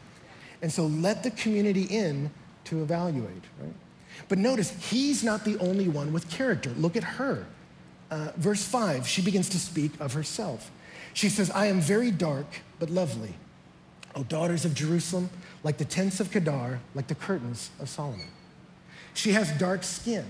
[0.63, 2.32] And so let the community in
[2.65, 3.73] to evaluate, right?
[4.28, 6.69] But notice, he's not the only one with character.
[6.71, 7.45] Look at her.
[8.12, 10.71] Uh, verse 5, she begins to speak of herself.
[11.13, 12.45] She says, I am very dark,
[12.80, 13.34] but lovely.
[14.15, 15.30] O daughters of Jerusalem,
[15.63, 18.28] like the tents of Kedar, like the curtains of Solomon.
[19.13, 20.26] She has dark skin.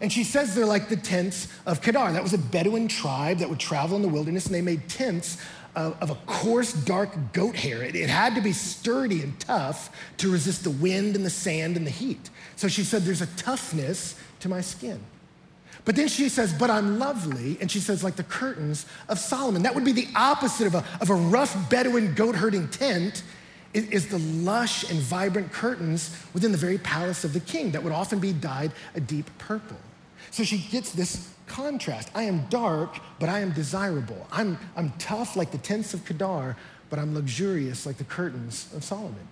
[0.00, 2.12] And she says they're like the tents of Kedar.
[2.12, 5.38] That was a Bedouin tribe that would travel in the wilderness, and they made tents
[5.76, 7.82] of, a coarse, dark goat hair.
[7.82, 11.76] It, it had to be sturdy and tough to resist the wind and the sand
[11.76, 12.30] and the heat.
[12.56, 15.00] So she said, There's a toughness to my skin.
[15.84, 17.58] But then she says, But I'm lovely.
[17.60, 19.62] And she says, like the curtains of Solomon.
[19.62, 23.22] That would be the opposite of a, of a rough Bedouin goat herding tent,
[23.74, 27.92] is the lush and vibrant curtains within the very palace of the king that would
[27.92, 29.76] often be dyed a deep purple.
[30.30, 32.10] So she gets this contrast.
[32.14, 34.26] I am dark, but I am desirable.
[34.30, 36.56] I'm, I'm tough like the tents of Kedar,
[36.90, 39.28] but I'm luxurious like the curtains of Solomon.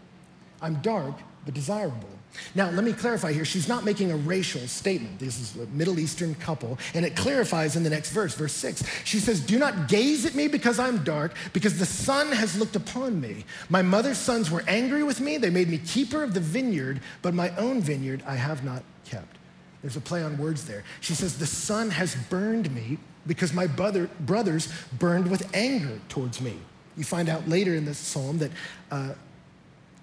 [0.63, 2.09] I'm dark, but desirable.
[2.55, 3.45] Now, let me clarify here.
[3.45, 5.19] She's not making a racial statement.
[5.21, 8.83] This is a Middle Eastern couple, and it clarifies in the next verse, verse six.
[9.05, 12.75] She says, Do not gaze at me because I'm dark, because the sun has looked
[12.77, 13.45] upon me.
[13.69, 15.37] My mother's sons were angry with me.
[15.37, 19.37] They made me keeper of the vineyard, but my own vineyard I have not kept.
[19.85, 20.83] There's a play on words there.
[21.03, 26.41] She says, The sun has burned me because my brother, brothers burned with anger towards
[26.41, 26.57] me.
[26.97, 28.51] You find out later in this psalm that
[28.91, 29.13] uh,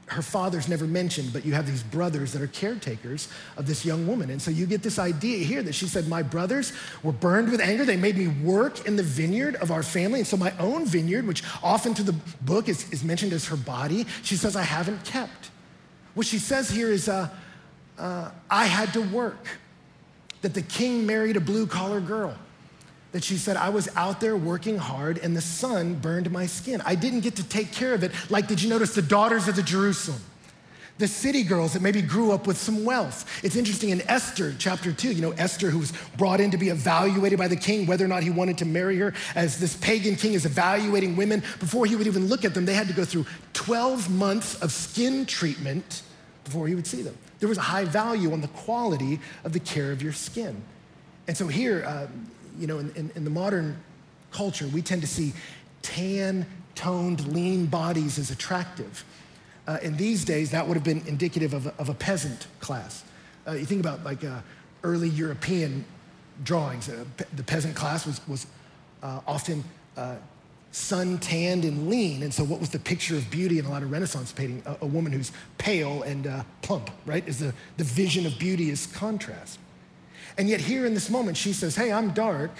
[0.05, 4.05] her father's never mentioned, but you have these brothers that are caretakers of this young
[4.05, 4.29] woman.
[4.29, 7.59] And so you get this idea here that she said, My brothers were burned with
[7.59, 7.83] anger.
[7.83, 10.19] They made me work in the vineyard of our family.
[10.19, 13.57] And so my own vineyard, which often to the book is, is mentioned as her
[13.57, 15.49] body, she says, I haven't kept.
[16.13, 17.29] What she says here is, uh,
[17.97, 19.47] uh, I had to work
[20.41, 22.35] that the king married a blue collar girl.
[23.11, 26.81] That she said, I was out there working hard and the sun burned my skin.
[26.85, 28.11] I didn't get to take care of it.
[28.29, 30.21] Like, did you notice the daughters of the Jerusalem?
[30.97, 33.43] The city girls that maybe grew up with some wealth.
[33.43, 36.69] It's interesting in Esther chapter 2, you know, Esther, who was brought in to be
[36.69, 40.15] evaluated by the king whether or not he wanted to marry her, as this pagan
[40.15, 41.41] king is evaluating women.
[41.59, 44.71] Before he would even look at them, they had to go through 12 months of
[44.71, 46.03] skin treatment
[46.43, 47.17] before he would see them.
[47.41, 50.61] There was a high value on the quality of the care of your skin.
[51.27, 52.07] And so here, uh,
[52.57, 53.77] you know, in, in, in, the modern
[54.31, 55.33] culture, we tend to see
[55.81, 59.03] tan, toned, lean bodies as attractive.
[59.67, 63.03] Uh, in these days, that would have been indicative of a, of a peasant class.
[63.47, 64.39] Uh, you think about like uh,
[64.83, 65.83] early European
[66.43, 66.89] drawings.
[66.89, 68.45] Uh, the peasant class was, was
[69.01, 69.63] uh, often
[70.71, 72.23] sun tanned and lean.
[72.23, 74.63] And so, what was the picture of beauty in a lot of Renaissance painting?
[74.65, 77.27] A, a woman who's pale and uh, plump, right?
[77.27, 79.59] Is the, the vision of beauty is contrast.
[80.37, 82.51] And yet, here in this moment, she says, Hey, I'm dark,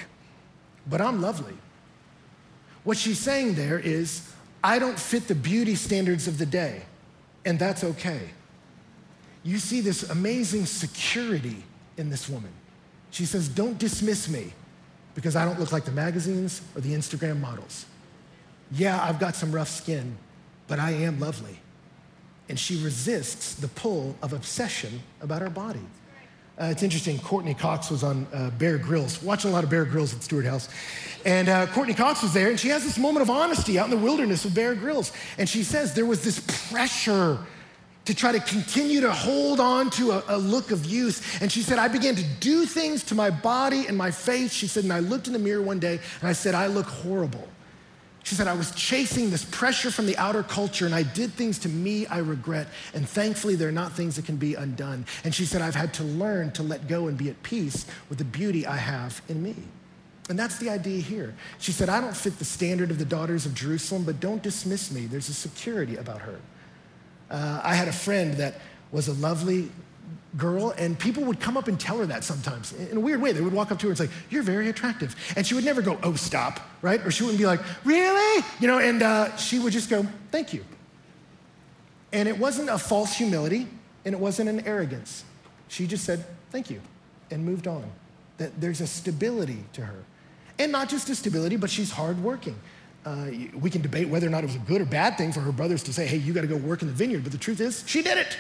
[0.88, 1.56] but I'm lovely.
[2.84, 4.30] What she's saying there is,
[4.64, 6.82] I don't fit the beauty standards of the day,
[7.46, 8.30] and that's okay.
[9.44, 11.64] You see this amazing security
[11.98, 12.52] in this woman.
[13.12, 14.54] She says, Don't dismiss me
[15.16, 17.86] because I don't look like the magazines or the Instagram models
[18.72, 20.18] yeah, I've got some rough skin,
[20.68, 21.60] but I am lovely.
[22.50, 25.82] And she resists the pull of obsession about her body.
[26.60, 29.86] Uh, it's interesting, Courteney Cox was on uh, Bear Grylls, watching a lot of Bear
[29.86, 30.70] Grylls at Stewart House.
[31.26, 33.92] And uh, Courteney Cox was there, and she has this moment of honesty out in
[33.92, 35.12] the wilderness with Bear Grylls.
[35.38, 37.40] And she says there was this pressure
[38.06, 41.42] to try to continue to hold on to a, a, look of youth.
[41.42, 44.52] And she said, I began to do things to my body and my face.
[44.52, 46.88] She said, and I looked in the mirror one day and I said, I look
[46.88, 47.48] horrible.
[48.24, 51.58] She said, I was chasing this pressure from the outer culture and I did things
[51.60, 52.68] to me I regret.
[52.94, 55.06] And thankfully, they're not things that can be undone.
[55.24, 58.20] And she said, I've had to learn to let go and be at peace with
[58.20, 59.56] the beauty I have in me.
[60.30, 61.34] And that's the idea here.
[61.58, 64.92] She said, I don't fit the standard of the daughters of Jerusalem, but don't dismiss
[64.92, 65.08] me.
[65.08, 66.40] There's a security about her.
[67.30, 68.56] Uh, I had a friend that
[68.92, 69.72] was a lovely
[70.38, 73.32] girl, and people would come up and tell her that sometimes in a weird way.
[73.32, 75.16] They would walk up to her and say, You're very attractive.
[75.36, 77.06] And she would never go, Oh, stop, right?
[77.06, 78.46] Or she wouldn't be like, Really?
[78.60, 80.64] You know, and uh, she would just go, Thank you.
[82.14, 83.68] And it wasn't a false humility,
[84.06, 85.24] and it wasn't an arrogance.
[85.68, 86.82] She just said, Thank you,
[87.30, 87.84] and moved on.
[88.38, 90.04] That there's a stability to her.
[90.60, 92.56] And not just a stability, but she's hardworking.
[93.04, 95.40] Uh, we can debate whether or not it was a good or bad thing for
[95.40, 97.24] her brothers to say, hey, you got to go work in the vineyard.
[97.24, 98.38] But the truth is, she did it.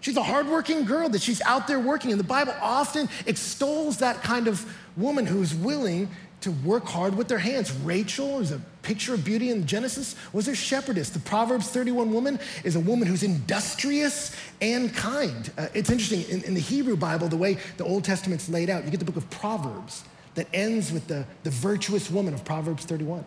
[0.00, 2.10] She's a hardworking girl that she's out there working.
[2.10, 4.64] And the Bible often extols that kind of
[4.96, 6.08] woman who's willing
[6.40, 7.72] to work hard with their hands.
[7.72, 11.10] Rachel is a picture of beauty in Genesis, was their shepherdess.
[11.10, 15.50] The Proverbs 31 woman is a woman who's industrious and kind.
[15.58, 18.84] Uh, it's interesting, in, in the Hebrew Bible, the way the Old Testament's laid out,
[18.84, 20.04] you get the book of Proverbs
[20.36, 23.24] that ends with the, the virtuous woman of Proverbs 31.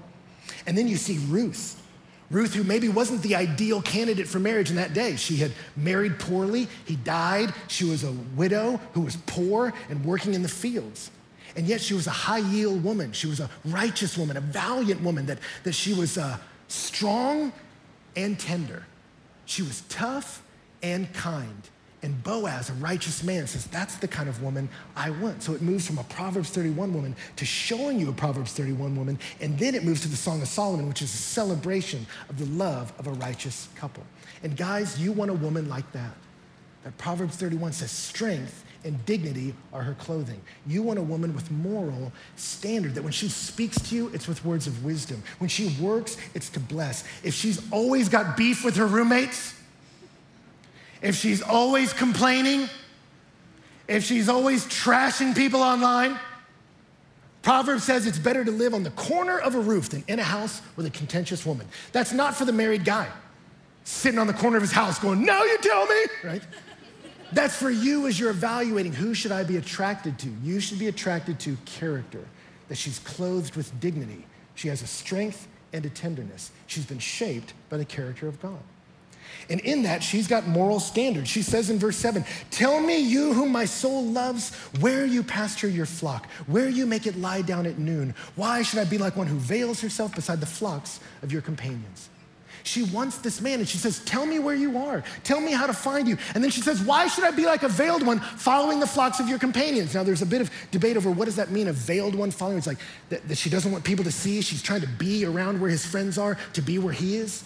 [0.65, 1.81] And then you see Ruth.
[2.32, 5.17] Ruth, who maybe wasn't the ideal candidate for marriage in that day.
[5.17, 7.54] She had married poorly, he died.
[7.67, 11.12] She was a widow who was poor and working in the fields.
[11.58, 13.12] And yet she was a high yield woman.
[13.12, 16.38] She was a righteous woman, a valiant woman, that, that she was uh,
[16.70, 17.52] strong
[18.15, 18.86] and tender.
[19.46, 20.41] She was tough
[20.82, 21.70] and kind.
[22.04, 25.44] And Boaz, a righteous man, says, That's the kind of woman I want.
[25.44, 29.20] So it moves from a Proverbs 31 woman to showing you a Proverbs 31 woman.
[29.40, 32.46] And then it moves to the Song of Solomon, which is a celebration of the
[32.46, 34.04] love of a righteous couple.
[34.42, 36.14] And guys, you want a woman like that.
[36.84, 40.42] That Proverbs 31 says, Strength and dignity are her clothing.
[40.66, 44.44] You want a woman with moral standard that when she speaks to you, it's with
[44.44, 45.22] words of wisdom.
[45.38, 47.04] When she works, it's to bless.
[47.24, 49.54] If she's always got beef with her roommates,
[51.02, 52.70] if she's always complaining,
[53.88, 56.20] if she's always trashing people online,
[57.42, 60.24] Proverbs says it's better to live on the corner of a roof than in a
[60.24, 61.68] house with a contentious woman.
[61.92, 63.08] That's not for the married guy
[63.84, 66.42] sitting on the corner of his house going, Now you tell me, right?
[67.34, 70.30] That's for you as you're evaluating who should I be attracted to.
[70.44, 72.26] You should be attracted to character,
[72.68, 74.26] that she's clothed with dignity.
[74.56, 76.52] She has a strength and a tenderness.
[76.68, 78.60] She's been shaped by the character of God.
[79.52, 81.30] And in that, she's got moral standards.
[81.30, 85.68] She says in verse 7 Tell me, you whom my soul loves, where you pasture
[85.68, 88.16] your flock, where you make it lie down at noon.
[88.38, 92.10] Why should I be like one who veils herself beside the flocks of your companions?
[92.64, 95.04] She wants this man and she says, Tell me where you are.
[95.26, 96.18] Tell me how to find you.
[96.34, 99.20] And then she says, Why should I be like a veiled one following the flocks
[99.20, 99.94] of your companions?
[99.94, 102.58] Now, there's a bit of debate over what does that mean, a veiled one following.
[102.58, 104.42] It's like that, that she doesn't want people to see.
[104.42, 107.44] She's trying to be around where his friends are to be where he is.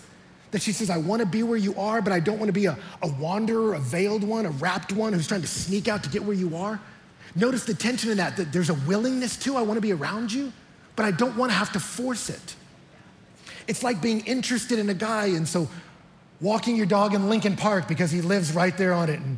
[0.52, 2.54] That she says, I want to be where you are, but I don't want to
[2.54, 6.04] be a, a wanderer, a veiled one, a wrapped one who's trying to sneak out
[6.04, 6.80] to get where you are.
[7.36, 10.32] Notice the tension in that, that there's a willingness to, I want to be around
[10.32, 10.54] you,
[10.96, 12.56] but I don't want to have to force it.
[13.68, 15.68] It's like being interested in a guy, and so
[16.40, 19.38] walking your dog in Lincoln Park because he lives right there on it, and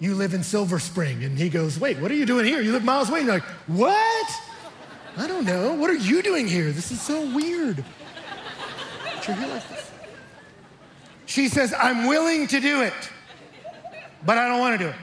[0.00, 2.60] you live in Silver Spring, and he goes, Wait, what are you doing here?
[2.60, 3.20] You live miles away.
[3.20, 4.30] And you're like, What?
[5.16, 5.74] I don't know.
[5.74, 6.70] What are you doing here?
[6.70, 7.84] This is so weird.
[9.04, 9.77] But you're here like this.
[11.28, 12.94] She says, I'm willing to do it,
[14.24, 14.96] but I don't want to do it.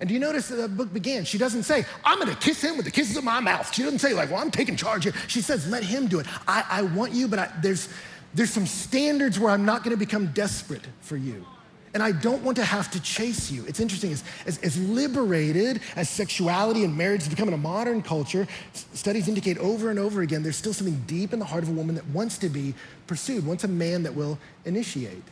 [0.00, 1.24] And do you notice that the book began?
[1.24, 3.72] She doesn't say, I'm going to kiss him with the kisses of my mouth.
[3.72, 5.14] She doesn't say, like, well, I'm taking charge here.
[5.28, 6.26] She says, let him do it.
[6.48, 7.88] I, I want you, but I, there's,
[8.34, 11.46] there's some standards where I'm not going to become desperate for you.
[11.94, 13.64] And I don't want to have to chase you.
[13.68, 18.02] It's interesting, as, as, as liberated as sexuality and marriage has become in a modern
[18.02, 21.68] culture, studies indicate over and over again there's still something deep in the heart of
[21.68, 22.74] a woman that wants to be
[23.06, 25.22] pursued, wants a man that will initiate.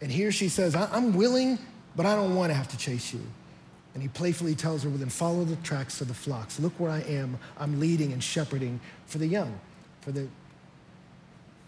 [0.00, 1.58] And here she says, I'm willing,
[1.94, 3.20] but I don't want to have to chase you.
[3.94, 6.60] And he playfully tells her, Well, then follow the tracks of the flocks.
[6.60, 7.38] Look where I am.
[7.58, 9.58] I'm leading and shepherding for the young,
[10.02, 10.28] for the,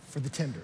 [0.09, 0.61] for the tender.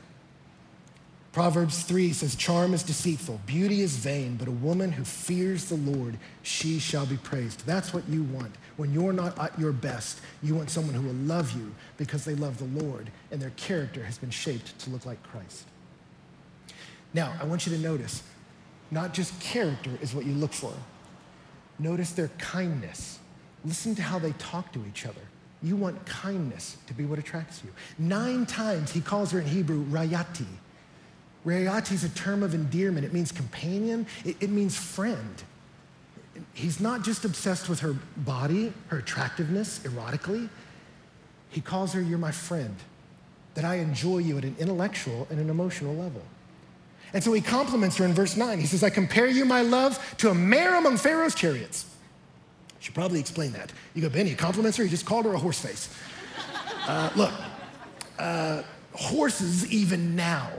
[1.33, 5.75] Proverbs 3 says, Charm is deceitful, beauty is vain, but a woman who fears the
[5.75, 7.67] Lord, she shall be praised.
[7.67, 8.55] That's what you want.
[8.77, 12.35] When you're not at your best, you want someone who will love you because they
[12.35, 15.65] love the Lord and their character has been shaped to look like Christ.
[17.13, 18.23] Now, I want you to notice
[18.91, 20.73] not just character is what you look for,
[21.79, 23.19] notice their kindness.
[23.65, 25.21] Listen to how they talk to each other.
[25.63, 27.71] You want kindness to be what attracts you.
[27.99, 30.47] Nine times he calls her in Hebrew rayati,
[31.45, 33.05] Rayati is a term of endearment.
[33.05, 35.43] It means companion, it, it means friend.
[36.53, 40.49] He's not just obsessed with her body, her attractiveness, erotically.
[41.51, 42.77] He calls her, You're my friend,
[43.55, 46.23] that I enjoy you at an intellectual and an emotional level.
[47.13, 48.59] And so he compliments her in verse 9.
[48.59, 51.87] He says, I compare you, my love, to a mare among Pharaoh's chariots.
[52.81, 53.73] Should probably explain that.
[53.95, 55.89] You go, Ben, he compliments her, he just called her a horse face.
[56.87, 57.33] Uh, look,
[58.19, 58.63] uh,
[58.93, 60.51] horses, even now,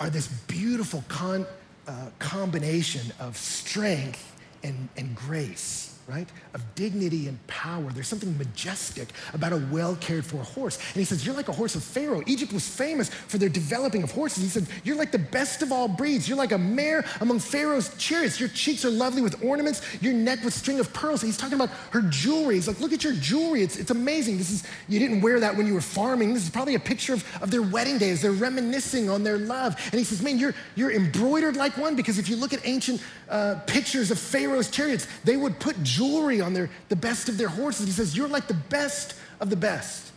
[0.00, 1.46] are this beautiful con-
[1.86, 4.33] uh, combination of strength
[4.64, 6.28] and, and grace right?
[6.54, 7.90] Of dignity and power.
[7.90, 10.76] There's something majestic about a well cared for horse.
[10.76, 12.22] And he says, You're like a horse of Pharaoh.
[12.26, 14.42] Egypt was famous for their developing of horses.
[14.42, 16.28] He said, You're like the best of all breeds.
[16.28, 18.38] You're like a mare among Pharaoh's chariots.
[18.38, 21.22] Your cheeks are lovely with ornaments, your neck with string of pearls.
[21.22, 22.54] And he's talking about her jewelry.
[22.54, 23.62] He's like, Look at your jewelry.
[23.62, 24.38] It's, it's amazing.
[24.38, 26.32] This is, you didn't wear that when you were farming.
[26.32, 28.22] This is probably a picture of, of their wedding day days.
[28.22, 29.76] They're reminiscing on their love.
[29.90, 33.02] And he says, Man, you're, you're embroidered like one because if you look at ancient
[33.28, 37.48] uh, pictures of Pharaoh's chariots, they would put jewelry on their, the best of their
[37.48, 37.86] horses.
[37.86, 40.12] He says, You're like the best of the best.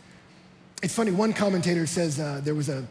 [0.82, 2.86] It's funny, one commentator says uh, there was an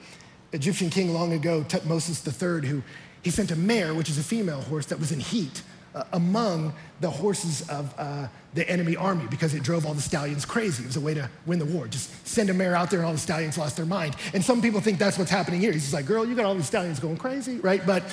[0.52, 2.84] Egyptian king long ago, Tuthmosis III, who
[3.22, 5.62] he sent a mare, which is a female horse, that was in heat
[5.96, 10.46] uh, among the horses of uh, the enemy army because it drove all the stallions
[10.46, 10.84] crazy.
[10.84, 11.88] It was a way to win the war.
[11.88, 14.16] Just send a mare out there and all the stallions lost their mind.
[14.34, 15.72] And some people think that's what's happening here.
[15.72, 17.86] He's just like, girl, you got all these stallions going crazy, right?
[17.86, 18.04] But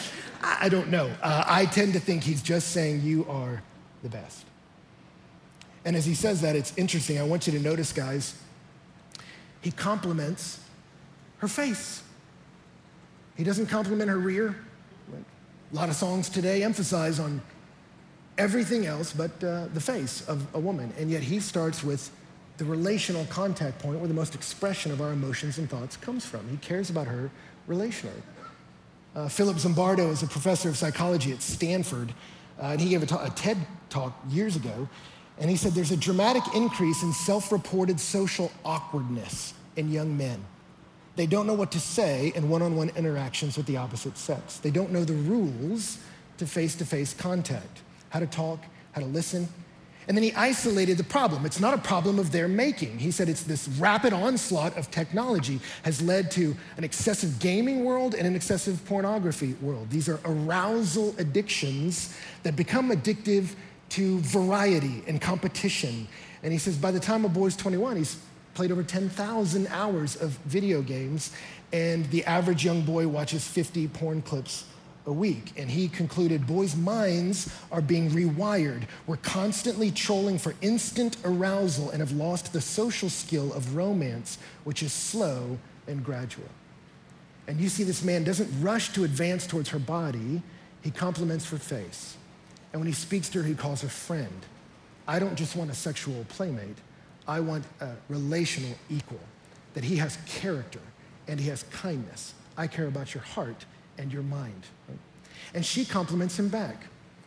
[0.42, 1.10] I don't know.
[1.22, 3.62] Uh, I tend to think he's just saying you are
[4.02, 4.44] the best.
[5.84, 7.18] And as he says that, it's interesting.
[7.18, 8.34] I want you to notice, guys,
[9.60, 10.60] he compliments
[11.38, 12.02] her face.
[13.36, 14.56] He doesn't compliment her rear.
[15.72, 17.42] A lot of songs today emphasize on
[18.38, 20.92] everything else but uh, the face of a woman.
[20.98, 22.10] And yet he starts with
[22.56, 26.48] the relational contact point where the most expression of our emotions and thoughts comes from.
[26.48, 27.30] He cares about her
[27.68, 28.22] relationally.
[29.14, 32.12] Uh, Philip Zimbardo is a professor of psychology at Stanford,
[32.60, 33.58] uh, and he gave a, ta- a TED
[33.88, 34.88] talk years ago.
[35.38, 40.44] And he said there's a dramatic increase in self reported social awkwardness in young men.
[41.16, 44.58] They don't know what to say in one on one interactions with the opposite sex.
[44.58, 45.98] They don't know the rules
[46.38, 48.60] to face to face contact how to talk,
[48.92, 49.48] how to listen.
[50.06, 51.44] And then he isolated the problem.
[51.46, 52.98] It's not a problem of their making.
[52.98, 58.14] He said it's this rapid onslaught of technology has led to an excessive gaming world
[58.14, 59.90] and an excessive pornography world.
[59.90, 62.14] These are arousal addictions
[62.44, 63.54] that become addictive
[63.90, 66.08] to variety and competition.
[66.42, 68.18] And he says by the time a boy's 21, he's
[68.54, 71.32] played over 10,000 hours of video games,
[71.72, 74.64] and the average young boy watches 50 porn clips
[75.06, 75.52] a week.
[75.56, 78.84] And he concluded boys' minds are being rewired.
[79.06, 84.82] We're constantly trolling for instant arousal and have lost the social skill of romance, which
[84.82, 86.48] is slow and gradual.
[87.46, 90.42] And you see, this man doesn't rush to advance towards her body,
[90.80, 92.16] he compliments her face.
[92.74, 94.44] And when he speaks to her, he calls her friend.
[95.06, 96.76] I don't just want a sexual playmate,
[97.28, 99.20] I want a relational equal,
[99.74, 100.80] that he has character
[101.28, 102.34] and he has kindness.
[102.56, 103.64] I care about your heart
[103.96, 104.62] and your mind.
[105.54, 106.86] And she compliments him back.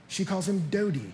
[0.10, 1.14] She calls him Dodi,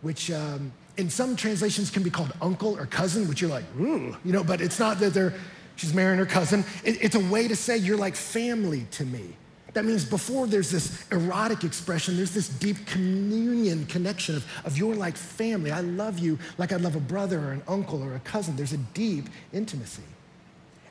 [0.00, 4.16] which um, in some translations can be called uncle or cousin, which you're like, ooh,
[4.24, 5.34] you know, but it's not that they're,
[5.76, 6.64] she's marrying her cousin.
[6.84, 9.36] It, it's a way to say you're like family to me.
[9.74, 14.94] That means before there's this erotic expression, there's this deep communion connection of, of you're
[14.94, 15.72] like family.
[15.72, 18.54] I love you like I'd love a brother or an uncle or a cousin.
[18.54, 20.04] There's a deep intimacy.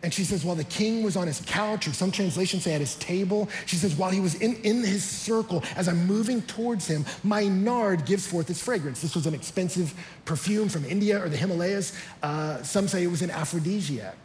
[0.04, 2.82] And she says, while the king was on his couch, or some translations say at
[2.82, 6.86] his table, she says, while he was in, in his circle, as I'm moving towards
[6.86, 9.02] him, my nard gives forth its fragrance.
[9.02, 9.94] This was an expensive
[10.26, 11.98] perfume from India or the Himalayas.
[12.22, 14.18] Uh, some say it was an aphrodisiac.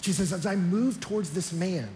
[0.00, 1.88] She says, as I move towards this man,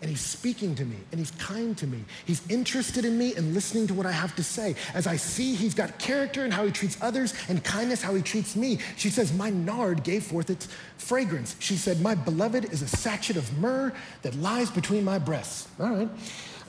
[0.00, 2.04] and he's speaking to me and he's kind to me.
[2.24, 4.74] He's interested in me and listening to what I have to say.
[4.94, 8.22] As I see he's got character and how he treats others and kindness how he
[8.22, 8.78] treats me.
[8.96, 11.56] She says, My nard gave forth its fragrance.
[11.58, 13.92] She said, My beloved is a sachet of myrrh
[14.22, 15.68] that lies between my breasts.
[15.78, 16.08] All right.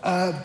[0.03, 0.41] Uh,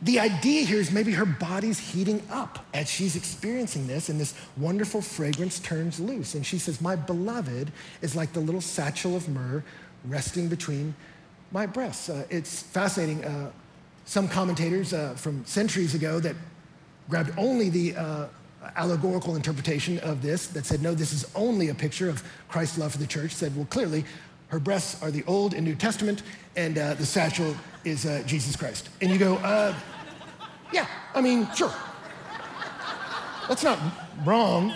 [0.00, 4.32] the idea here is maybe her body's heating up as she's experiencing this, and this
[4.56, 6.36] wonderful fragrance turns loose.
[6.36, 9.64] And she says, My beloved is like the little satchel of myrrh
[10.04, 10.94] resting between
[11.52, 12.08] my breasts.
[12.08, 13.24] Uh, it's fascinating.
[13.24, 13.50] Uh,
[14.04, 16.34] some commentators uh, from centuries ago that
[17.08, 18.26] grabbed only the uh,
[18.76, 22.92] allegorical interpretation of this, that said, no, this is only a picture of Christ's love
[22.92, 24.04] for the church, said, well, clearly,
[24.48, 26.22] her breasts are the Old and New Testament,
[26.56, 28.88] and uh, the satchel is Jesus Christ.
[29.00, 29.38] And you go,
[30.72, 31.72] yeah, I mean, sure.
[33.48, 33.78] That's not
[34.24, 34.72] wrong.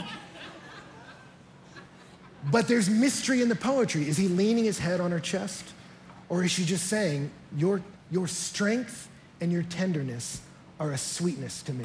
[2.50, 4.08] But there's mystery in the poetry.
[4.08, 5.64] Is he leaning his head on her chest?
[6.32, 9.10] Or is she just saying, your, your strength
[9.42, 10.40] and your tenderness
[10.80, 11.84] are a sweetness to me?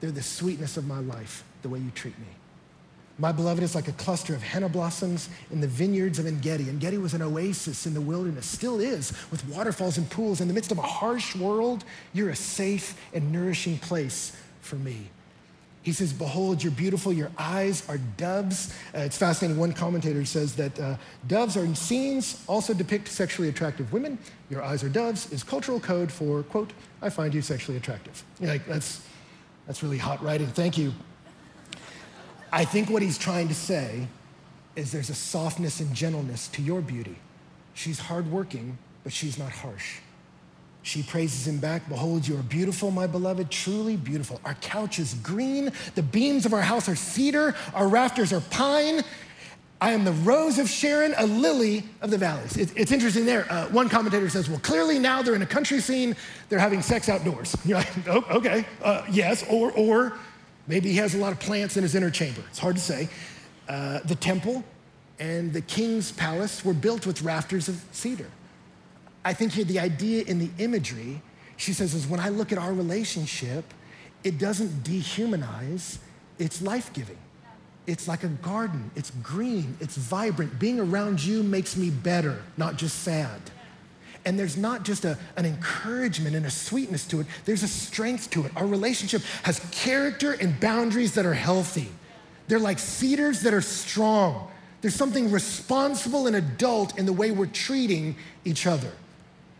[0.00, 2.28] They're the sweetness of my life, the way you treat me.
[3.18, 6.68] My beloved is like a cluster of henna blossoms in the vineyards of Engedi.
[6.68, 10.40] Engedi was an oasis in the wilderness, still is, with waterfalls and pools.
[10.40, 11.82] In the midst of a harsh world,
[12.12, 14.30] you're a safe and nourishing place
[14.60, 15.08] for me.
[15.82, 18.74] He says, Behold, you're beautiful, your eyes are doves.
[18.94, 19.58] Uh, it's fascinating.
[19.58, 24.18] One commentator says that uh, doves are in scenes also depict sexually attractive women.
[24.50, 28.22] Your eyes are doves is cultural code for, quote, I find you sexually attractive.
[28.40, 29.06] You're like, that's,
[29.66, 30.48] that's really hot writing.
[30.48, 30.92] Thank you.
[32.52, 34.08] I think what he's trying to say
[34.74, 37.16] is there's a softness and gentleness to your beauty.
[37.74, 39.98] She's hardworking, but she's not harsh.
[40.88, 41.86] She praises him back.
[41.90, 44.40] Behold, you are beautiful, my beloved, truly beautiful.
[44.42, 45.70] Our couch is green.
[45.96, 47.54] The beams of our house are cedar.
[47.74, 49.02] Our rafters are pine.
[49.82, 52.56] I am the rose of Sharon, a lily of the valleys.
[52.56, 53.44] It, it's interesting there.
[53.52, 56.16] Uh, one commentator says, well, clearly now they're in a country scene,
[56.48, 57.54] they're having sex outdoors.
[57.66, 60.14] You're like, oh, okay, uh, yes, or, or
[60.68, 62.42] maybe he has a lot of plants in his inner chamber.
[62.48, 63.10] It's hard to say.
[63.68, 64.64] Uh, the temple
[65.20, 68.30] and the king's palace were built with rafters of cedar.
[69.24, 71.20] I think here the idea in the imagery,
[71.56, 73.74] she says, is when I look at our relationship,
[74.24, 75.98] it doesn't dehumanize,
[76.38, 77.18] it's life giving.
[77.86, 80.58] It's like a garden, it's green, it's vibrant.
[80.58, 83.40] Being around you makes me better, not just sad.
[84.26, 88.28] And there's not just a, an encouragement and a sweetness to it, there's a strength
[88.30, 88.52] to it.
[88.56, 91.88] Our relationship has character and boundaries that are healthy.
[92.46, 94.50] They're like cedars that are strong.
[94.80, 98.92] There's something responsible and adult in the way we're treating each other.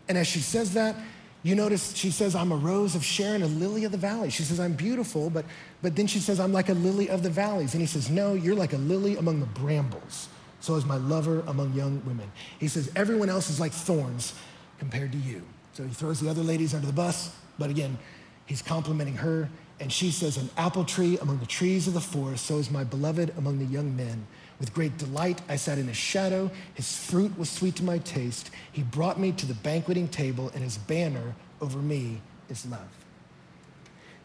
[0.09, 0.95] And as she says that,
[1.43, 4.29] you notice she says, I'm a rose of Sharon, a lily of the valley.
[4.29, 5.45] She says, I'm beautiful, but,
[5.81, 7.73] but then she says, I'm like a lily of the valleys.
[7.73, 10.27] And he says, No, you're like a lily among the brambles.
[10.59, 12.29] So is my lover among young women.
[12.59, 14.33] He says, Everyone else is like thorns
[14.79, 15.43] compared to you.
[15.73, 17.97] So he throws the other ladies under the bus, but again,
[18.45, 19.49] he's complimenting her.
[19.79, 22.83] And she says, An apple tree among the trees of the forest, so is my
[22.83, 24.27] beloved among the young men.
[24.59, 26.51] With great delight, I sat in his shadow.
[26.73, 28.51] His fruit was sweet to my taste.
[28.71, 32.89] He brought me to the banqueting table, and his banner over me is love.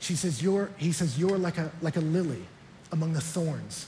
[0.00, 2.44] She says, you're, he says, You're like a, like a lily
[2.92, 3.86] among the thorns.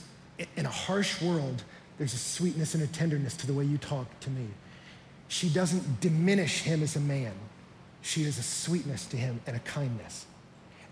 [0.55, 1.63] In a harsh world,
[1.97, 4.47] there's a sweetness and a tenderness to the way you talk to me.
[5.27, 7.33] She doesn't diminish him as a man,
[8.01, 10.25] she is a sweetness to him and a kindness.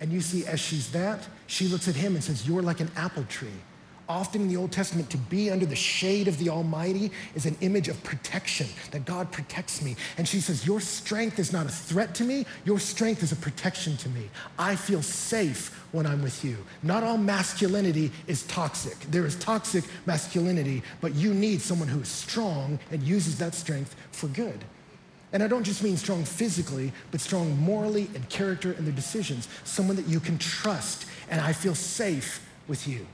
[0.01, 2.91] And you see, as she's that, she looks at him and says, You're like an
[2.97, 3.61] apple tree
[4.07, 7.57] Often in the Old Testament, to be under the shade of the Almighty is an
[7.61, 9.95] image of protection, that God protects me.
[10.17, 13.35] And she says, Your strength is not a threat to me, your strength is a
[13.35, 14.29] protection to me.
[14.59, 16.57] I feel safe when I'm with you.
[16.83, 18.99] Not all masculinity is toxic.
[19.09, 23.95] There is toxic masculinity, but you need someone who is strong and uses that strength
[24.11, 24.63] for good.
[25.33, 29.49] And I don't just mean strong physically, but strong morally and character in their decisions.
[29.63, 33.07] Someone that you can trust, and I feel safe with you.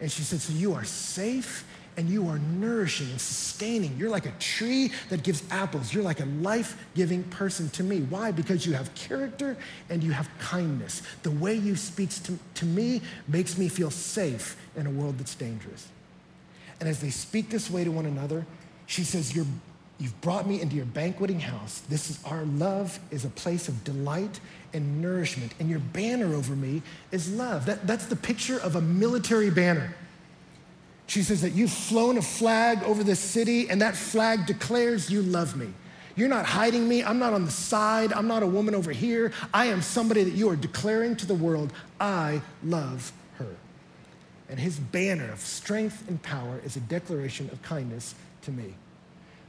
[0.00, 1.64] And she said, So you are safe
[1.96, 3.96] and you are nourishing and sustaining.
[3.96, 5.94] You're like a tree that gives apples.
[5.94, 8.00] You're like a life giving person to me.
[8.00, 8.30] Why?
[8.32, 9.56] Because you have character
[9.88, 11.02] and you have kindness.
[11.22, 15.34] The way you speak to, to me makes me feel safe in a world that's
[15.34, 15.88] dangerous.
[16.80, 18.44] And as they speak this way to one another,
[18.84, 19.46] she says, You're
[19.98, 21.80] You've brought me into your banqueting house.
[21.88, 24.40] This is our love is a place of delight
[24.74, 25.54] and nourishment.
[25.58, 26.82] And your banner over me
[27.12, 27.64] is love.
[27.66, 29.94] That, that's the picture of a military banner.
[31.06, 35.22] She says that you've flown a flag over this city, and that flag declares you
[35.22, 35.68] love me.
[36.16, 37.04] You're not hiding me.
[37.04, 38.12] I'm not on the side.
[38.12, 39.32] I'm not a woman over here.
[39.54, 43.54] I am somebody that you are declaring to the world, I love her.
[44.48, 48.74] And his banner of strength and power is a declaration of kindness to me.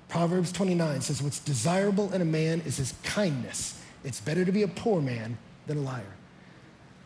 [0.10, 3.82] Proverbs 29 says, What's desirable in a man is his kindness.
[4.04, 6.04] It's better to be a poor man than a liar.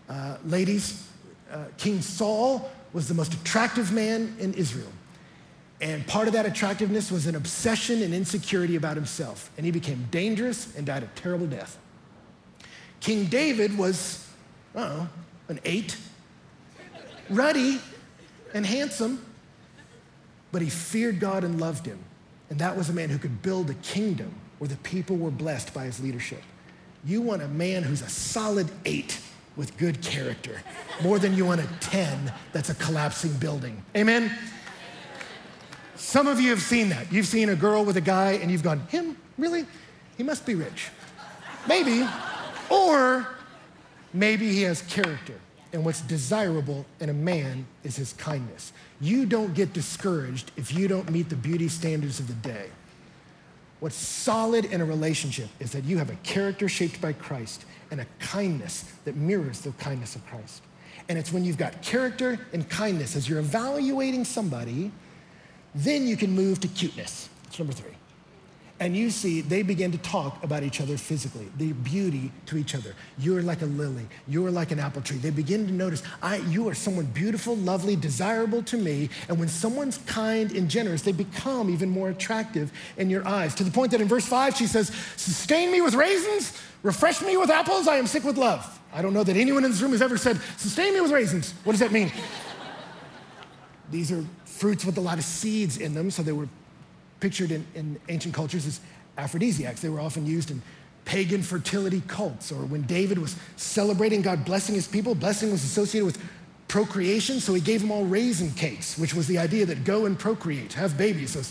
[0.07, 1.07] Uh, ladies,
[1.51, 4.91] uh, King Saul was the most attractive man in Israel.
[5.79, 9.49] And part of that attractiveness was an obsession and insecurity about himself.
[9.57, 11.79] And he became dangerous and died a terrible death.
[12.99, 14.27] King David was,
[14.75, 15.09] I don't know,
[15.47, 15.97] an eight,
[17.29, 17.79] ruddy
[18.53, 19.25] and handsome,
[20.51, 21.97] but he feared God and loved him.
[22.51, 24.29] And that was a man who could build a kingdom
[24.59, 26.41] where the people were blessed by his leadership.
[27.05, 29.19] You want a man who's a solid eight
[29.55, 30.61] with good character,
[31.01, 33.81] more than you want a 10 that's a collapsing building.
[33.95, 34.37] Amen?
[35.95, 37.09] Some of you have seen that.
[37.11, 39.15] You've seen a girl with a guy and you've gone, him?
[39.37, 39.65] Really?
[40.17, 40.89] He must be rich.
[41.69, 42.05] Maybe.
[42.69, 43.27] Or
[44.13, 45.39] maybe he has character.
[45.71, 48.73] And what's desirable in a man is his kindness.
[49.01, 52.67] You don't get discouraged if you don't meet the beauty standards of the day.
[53.79, 57.99] What's solid in a relationship is that you have a character shaped by Christ and
[57.99, 60.61] a kindness that mirrors the kindness of Christ.
[61.09, 64.91] And it's when you've got character and kindness as you're evaluating somebody,
[65.73, 67.27] then you can move to cuteness.
[67.45, 67.95] That's number three.
[68.81, 72.73] And you see they begin to talk about each other physically, the beauty to each
[72.73, 72.95] other.
[73.19, 74.07] You're like a lily.
[74.27, 75.17] You're like an apple tree.
[75.17, 79.11] They begin to notice, I, you are someone beautiful, lovely, desirable to me.
[79.29, 83.53] And when someone's kind and generous, they become even more attractive in your eyes.
[83.55, 87.37] To the point that in verse five, she says, Sustain me with raisins, refresh me
[87.37, 88.79] with apples, I am sick with love.
[88.91, 91.53] I don't know that anyone in this room has ever said, Sustain me with raisins.
[91.65, 92.11] What does that mean?
[93.91, 96.47] These are fruits with a lot of seeds in them, so they were
[97.21, 98.81] pictured in, in ancient cultures as
[99.17, 99.81] aphrodisiacs.
[99.81, 100.61] They were often used in
[101.05, 106.05] pagan fertility cults, or when David was celebrating God blessing his people, blessing was associated
[106.05, 106.21] with
[106.67, 110.17] procreation, so he gave them all raisin cakes, which was the idea that go and
[110.17, 111.31] procreate, have babies.
[111.31, 111.41] So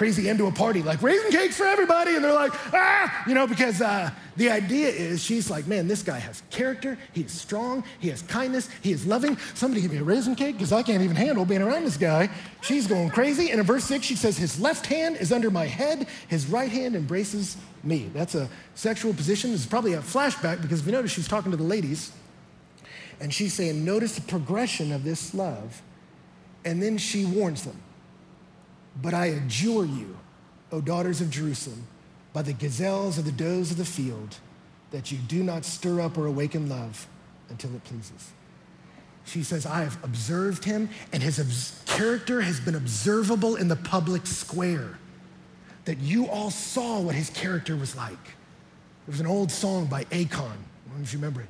[0.00, 2.16] crazy end to a party, like raisin cakes for everybody.
[2.16, 6.02] And they're like, ah, you know, because uh, the idea is she's like, man, this
[6.02, 6.96] guy has character.
[7.12, 7.84] He is strong.
[7.98, 8.70] He has kindness.
[8.80, 9.36] He is loving.
[9.52, 12.30] Somebody give me a raisin cake because I can't even handle being around this guy.
[12.62, 13.50] She's going crazy.
[13.50, 16.70] And in verse six, she says, his left hand is under my head, his right
[16.70, 18.08] hand embraces me.
[18.14, 19.50] That's a sexual position.
[19.50, 22.10] This is probably a flashback because if you notice, she's talking to the ladies.
[23.20, 25.82] And she's saying, notice the progression of this love.
[26.64, 27.82] And then she warns them.
[29.00, 30.16] But I adjure you,
[30.72, 31.86] O daughters of Jerusalem,
[32.32, 34.36] by the gazelles or the does of the field,
[34.90, 37.06] that you do not stir up or awaken love
[37.48, 38.32] until it pleases.
[39.24, 44.26] She says, I have observed him, and his character has been observable in the public
[44.26, 44.98] square.
[45.84, 48.24] That you all saw what his character was like.
[48.24, 50.40] There was an old song by Akon.
[50.40, 51.48] I don't know if you remember it.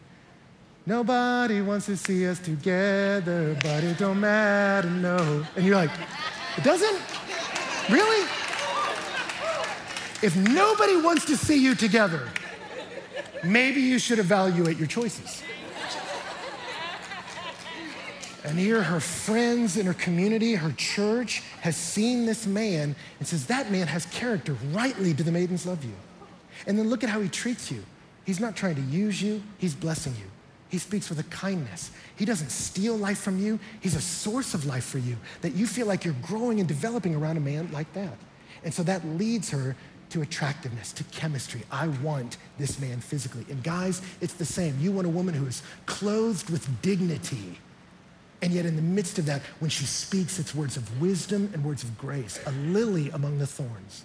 [0.87, 5.45] Nobody wants to see us together, but it don't matter, no.
[5.57, 5.91] And you're like,
[6.57, 7.01] it doesn't?
[7.89, 8.29] Really?
[10.23, 12.29] If nobody wants to see you together,
[13.43, 15.43] maybe you should evaluate your choices.
[18.45, 23.47] And here, her friends in her community, her church, has seen this man and says,
[23.47, 24.57] That man has character.
[24.73, 25.93] Rightly do the maidens love you.
[26.67, 27.85] And then look at how he treats you.
[28.25, 30.30] He's not trying to use you, he's blessing you.
[30.71, 31.91] He speaks with a kindness.
[32.17, 33.59] He doesn't steal life from you.
[33.81, 37.15] He's a source of life for you that you feel like you're growing and developing
[37.15, 38.17] around a man like that.
[38.65, 39.75] And so that leads her
[40.11, 41.63] to attractiveness, to chemistry.
[41.71, 43.45] I want this man physically.
[43.49, 44.77] And guys, it's the same.
[44.81, 47.59] You want a woman who is clothed with dignity.
[48.43, 51.65] And yet, in the midst of that, when she speaks, it's words of wisdom and
[51.65, 54.05] words of grace, a lily among the thorns.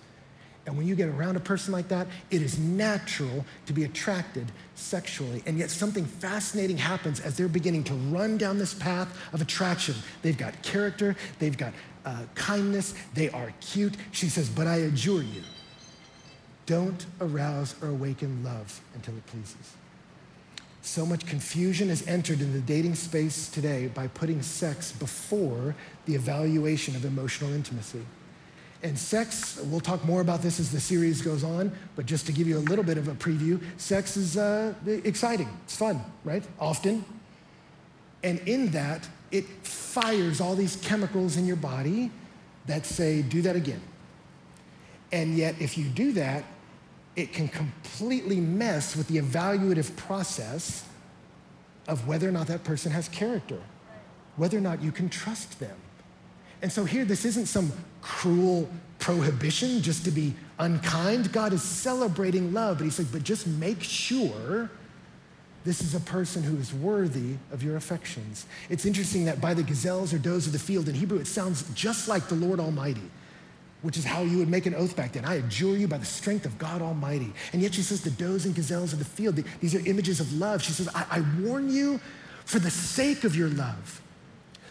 [0.65, 4.51] And when you get around a person like that, it is natural to be attracted
[4.73, 5.43] sexually.
[5.45, 9.95] And yet, something fascinating happens as they're beginning to run down this path of attraction.
[10.23, 13.95] They've got character, they've got uh, kindness, they are cute.
[14.11, 15.43] She says, But I adjure you,
[16.65, 19.75] don't arouse or awaken love until it pleases.
[20.81, 26.13] So much confusion has entered in the dating space today by putting sex before the
[26.13, 28.01] evaluation of emotional intimacy.
[28.85, 32.31] And sex, we'll talk more about this as the series goes on, but just to
[32.31, 35.49] give you a little bit of a preview, sex is uh, exciting.
[35.63, 36.43] It's fun, right?
[36.59, 37.03] Often.
[38.23, 42.11] And in that, it fires all these chemicals in your body
[42.67, 43.81] that say, do that again.
[45.11, 46.43] And yet, if you do that,
[47.15, 50.85] it can completely mess with the evaluative process
[51.87, 53.63] of whether or not that person has character,
[54.35, 55.75] whether or not you can trust them.
[56.65, 61.31] And so here, this isn't some cruel prohibition just to be unkind.
[61.31, 64.71] God is celebrating love, but he's like, but just make sure
[65.63, 68.47] this is a person who is worthy of your affections.
[68.67, 71.63] It's interesting that by the gazelles or does of the field, in Hebrew, it sounds
[71.75, 73.11] just like the Lord Almighty,
[73.83, 75.23] which is how you would make an oath back then.
[75.23, 77.31] I adjure you by the strength of God Almighty.
[77.53, 80.33] And yet she says the does and gazelles of the field, these are images of
[80.33, 80.63] love.
[80.63, 81.99] She says, I, I warn you
[82.43, 84.01] for the sake of your love.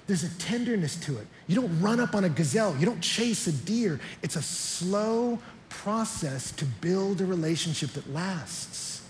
[0.07, 1.26] There's a tenderness to it.
[1.46, 4.00] You don't run up on a gazelle, you don't chase a deer.
[4.22, 5.38] It's a slow
[5.68, 9.02] process to build a relationship that lasts.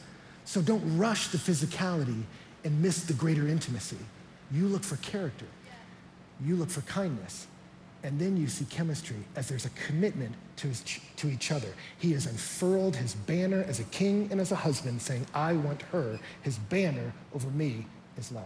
[0.45, 2.23] So don't rush the physicality
[2.65, 3.99] and miss the greater intimacy.
[4.53, 5.47] You look for character,
[6.45, 7.47] you look for kindness,
[8.05, 10.85] and then you see chemistry as there's a commitment to, his,
[11.17, 11.69] to each other.
[11.99, 15.83] He has unfurled his banner as a king and as a husband, saying, I want
[15.83, 16.21] her.
[16.43, 17.87] His banner over me
[18.19, 18.45] is love.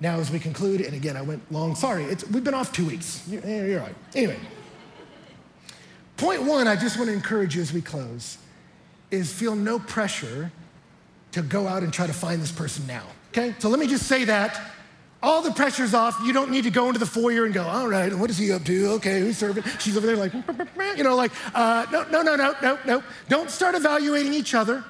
[0.00, 3.22] Now, as we conclude, and again, I went long, sorry, we've been off two weeks.
[3.28, 3.94] You're, you're right.
[4.14, 4.38] Anyway,
[6.16, 8.38] point one, I just want to encourage you as we close,
[9.10, 10.50] is feel no pressure
[11.32, 13.02] to go out and try to find this person now.
[13.30, 13.54] Okay?
[13.58, 14.60] So let me just say that.
[15.22, 16.18] All the pressure's off.
[16.24, 18.52] You don't need to go into the foyer and go, all right, what is he
[18.52, 18.92] up to?
[18.92, 19.64] Okay, who's serving?
[19.78, 20.32] She's over there like,
[20.96, 23.02] you know, like, uh, no, no, no, no, no, no.
[23.28, 24.82] Don't start evaluating each other.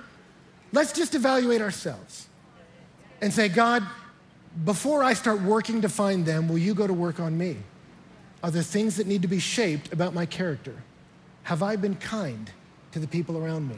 [0.72, 2.28] Let's just evaluate ourselves
[3.20, 3.84] and say, God,
[4.64, 7.56] before I start working to find them, will you go to work on me?
[8.42, 10.74] Are there things that need to be shaped about my character?
[11.44, 12.50] Have I been kind
[12.92, 13.76] to the people around me?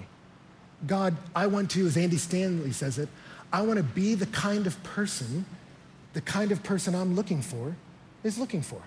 [0.87, 3.09] God, I want to, as Andy Stanley says it,
[3.53, 5.45] I want to be the kind of person,
[6.15, 7.77] the kind of person I'm looking for
[8.25, 8.81] is looking for.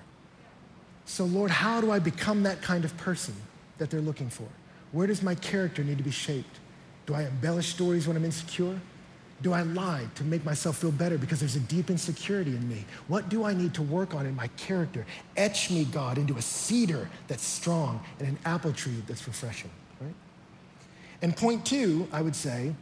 [1.05, 3.35] So, Lord, how do I become that kind of person
[3.77, 4.47] that they're looking for?
[4.91, 6.57] Where does my character need to be shaped?
[7.05, 8.79] Do I embellish stories when I'm insecure?
[9.41, 12.85] Do I lie to make myself feel better because there's a deep insecurity in me?
[13.07, 15.05] What do I need to work on in my character?
[15.35, 20.13] Etch me, God, into a cedar that's strong and an apple tree that's refreshing, right?
[21.21, 22.73] And point two, I would say,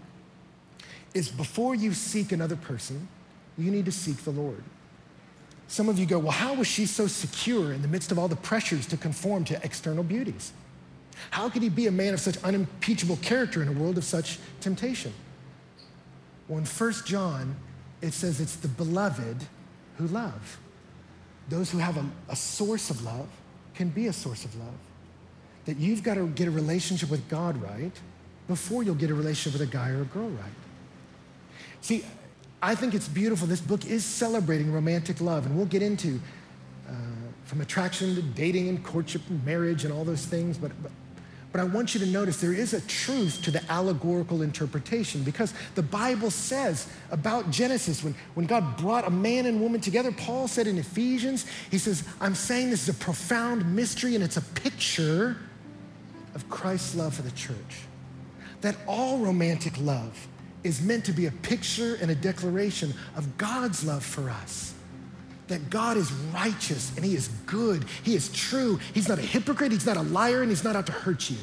[1.14, 3.08] is before you seek another person,
[3.58, 4.64] you need to seek the Lord.
[5.68, 8.28] Some of you go, well, how was she so secure in the midst of all
[8.28, 10.54] the pressures to conform to external beauties?
[11.32, 14.40] How could he be a man of such unimpeachable character in a world of such
[14.60, 15.14] temptation?
[16.48, 17.56] Well, in 1 John,
[18.02, 19.38] it says it's the beloved
[19.98, 20.60] who love.
[21.50, 23.28] Those who have a, a source of love
[23.76, 24.74] can be a source of love.
[25.66, 27.92] That you've got to get a relationship with God right
[28.48, 30.52] before you'll get a relationship with a guy or a girl right.
[31.82, 32.06] See,
[32.62, 33.48] I think it's beautiful.
[33.48, 36.20] This book is celebrating romantic love, and we'll get into
[36.88, 36.94] uh,
[37.46, 40.58] from attraction to dating and courtship and marriage and all those things.
[40.58, 40.92] But, but
[41.54, 45.54] but I want you to notice there is a truth to the allegorical interpretation because
[45.76, 50.48] the Bible says about Genesis, when, when God brought a man and woman together, Paul
[50.48, 54.42] said in Ephesians, he says, I'm saying this is a profound mystery and it's a
[54.42, 55.38] picture
[56.34, 57.86] of Christ's love for the church.
[58.62, 60.28] That all romantic love
[60.64, 64.73] is meant to be a picture and a declaration of God's love for us
[65.54, 67.86] that God is righteous and He is good.
[68.02, 68.80] He is true.
[68.94, 69.72] He's not a hypocrite.
[69.72, 71.38] He's not a liar and He's not out to hurt you.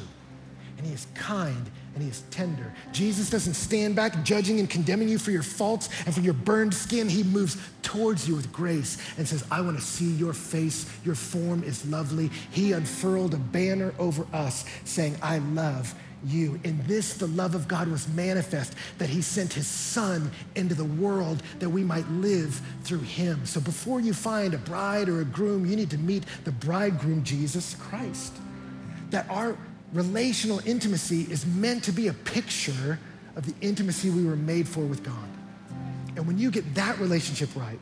[0.77, 2.73] And He is kind and He is tender.
[2.91, 6.73] Jesus doesn't stand back judging and condemning you for your faults and for your burned
[6.73, 7.07] skin.
[7.07, 10.91] He moves towards you with grace and says, I want to see your face.
[11.05, 12.29] Your form is lovely.
[12.51, 15.95] He unfurled a banner over us saying, I love
[16.25, 16.59] you.
[16.63, 20.85] In this, the love of God was manifest, that He sent His Son into the
[20.85, 23.45] world that we might live through Him.
[23.45, 27.23] So before you find a bride or a groom, you need to meet the bridegroom,
[27.23, 28.33] Jesus Christ.
[29.09, 29.57] That our
[29.93, 32.99] relational intimacy is meant to be a picture
[33.35, 35.15] of the intimacy we were made for with God.
[36.15, 37.79] And when you get that relationship right,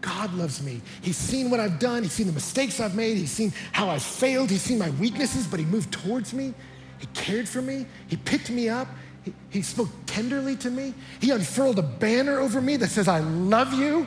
[0.00, 0.80] God loves me.
[1.02, 2.02] He's seen what I've done.
[2.02, 3.16] He's seen the mistakes I've made.
[3.16, 4.50] He's seen how I've failed.
[4.50, 6.54] He's seen my weaknesses, but He moved towards me.
[7.00, 7.86] He cared for me.
[8.06, 8.86] He picked me up.
[9.24, 10.94] He, he spoke tenderly to me.
[11.20, 14.06] He unfurled a banner over me that says, I love you.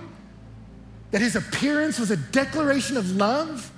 [1.12, 3.72] That his appearance was a declaration of love.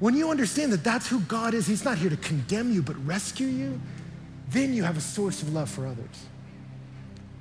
[0.00, 2.96] When you understand that that's who God is, he's not here to condemn you, but
[3.06, 3.80] rescue you,
[4.50, 6.26] then you have a source of love for others.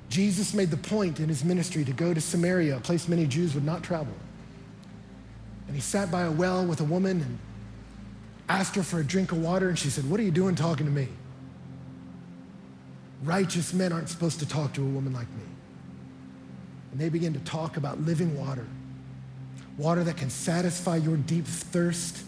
[0.10, 3.56] Jesus made the point in his ministry to go to Samaria, a place many Jews
[3.56, 4.14] would not travel.
[5.68, 7.40] And he sat by a well with a woman and
[8.50, 10.86] asked her for a drink of water, and she said, What are you doing talking
[10.86, 11.08] to me?
[13.24, 15.44] Righteous men aren't supposed to talk to a woman like me.
[16.92, 18.68] And they begin to talk about living water,
[19.78, 22.24] water that can satisfy your deep thirst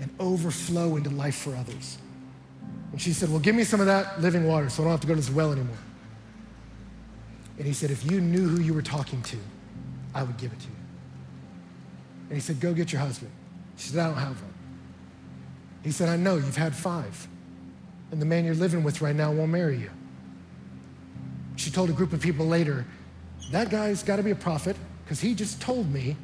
[0.00, 1.98] and overflow into life for others.
[2.92, 5.00] And she said, Well, give me some of that living water so I don't have
[5.00, 5.76] to go to this well anymore.
[7.58, 9.36] And he said, If you knew who you were talking to,
[10.14, 10.74] I would give it to you.
[12.28, 13.30] And he said, Go get your husband.
[13.76, 14.54] She said, I don't have one.
[15.82, 17.28] He said, I know you've had five,
[18.10, 19.90] and the man you're living with right now won't marry you.
[21.56, 22.86] She told a group of people later,
[23.52, 26.16] That guy's got to be a prophet because he just told me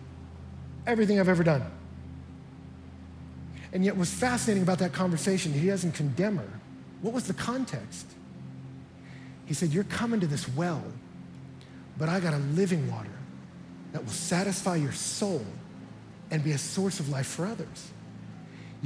[0.86, 1.64] everything I've ever done.
[3.72, 6.61] And yet, what's fascinating about that conversation, he doesn't condemn her.
[7.02, 8.07] What was the context?
[9.46, 10.82] He said, You're coming to this well,
[11.98, 13.11] but I got a living water
[13.92, 15.44] that will satisfy your soul
[16.30, 17.90] and be a source of life for others.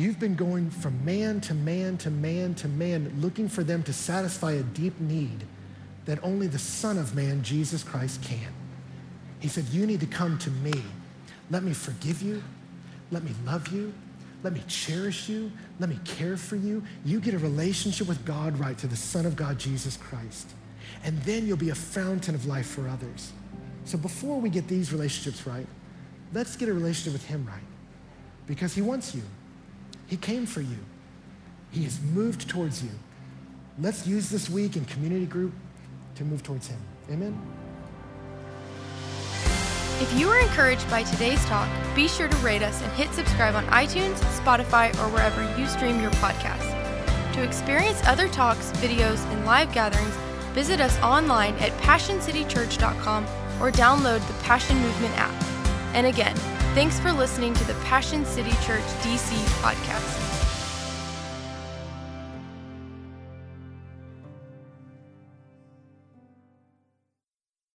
[0.01, 3.93] You've been going from man to man to man to man, looking for them to
[3.93, 5.45] satisfy a deep need
[6.07, 8.51] that only the Son of Man, Jesus Christ, can.
[9.41, 10.73] He said, You need to come to me.
[11.51, 12.43] Let me forgive you.
[13.11, 13.93] Let me love you.
[14.43, 15.53] Let me cherish you.
[15.79, 16.83] Let me care for you.
[17.05, 20.49] You get a relationship with God right to the Son of God, Jesus Christ.
[21.05, 23.33] And then you'll be a fountain of life for others.
[23.85, 25.67] So before we get these relationships right,
[26.33, 27.61] let's get a relationship with Him right
[28.47, 29.25] because He wants you.
[30.11, 30.77] He came for you.
[31.71, 32.91] He has moved towards you.
[33.79, 35.53] Let's use this week in community group
[36.17, 36.81] to move towards Him.
[37.11, 37.41] Amen.
[40.01, 43.55] If you were encouraged by today's talk, be sure to rate us and hit subscribe
[43.55, 46.75] on iTunes, Spotify, or wherever you stream your podcasts.
[47.35, 50.15] To experience other talks, videos, and live gatherings,
[50.55, 53.25] visit us online at PassionCityChurch.com
[53.61, 55.45] or download the Passion Movement app.
[55.95, 56.35] And again,
[56.73, 60.20] Thanks for listening to the Passion City Church DC podcast.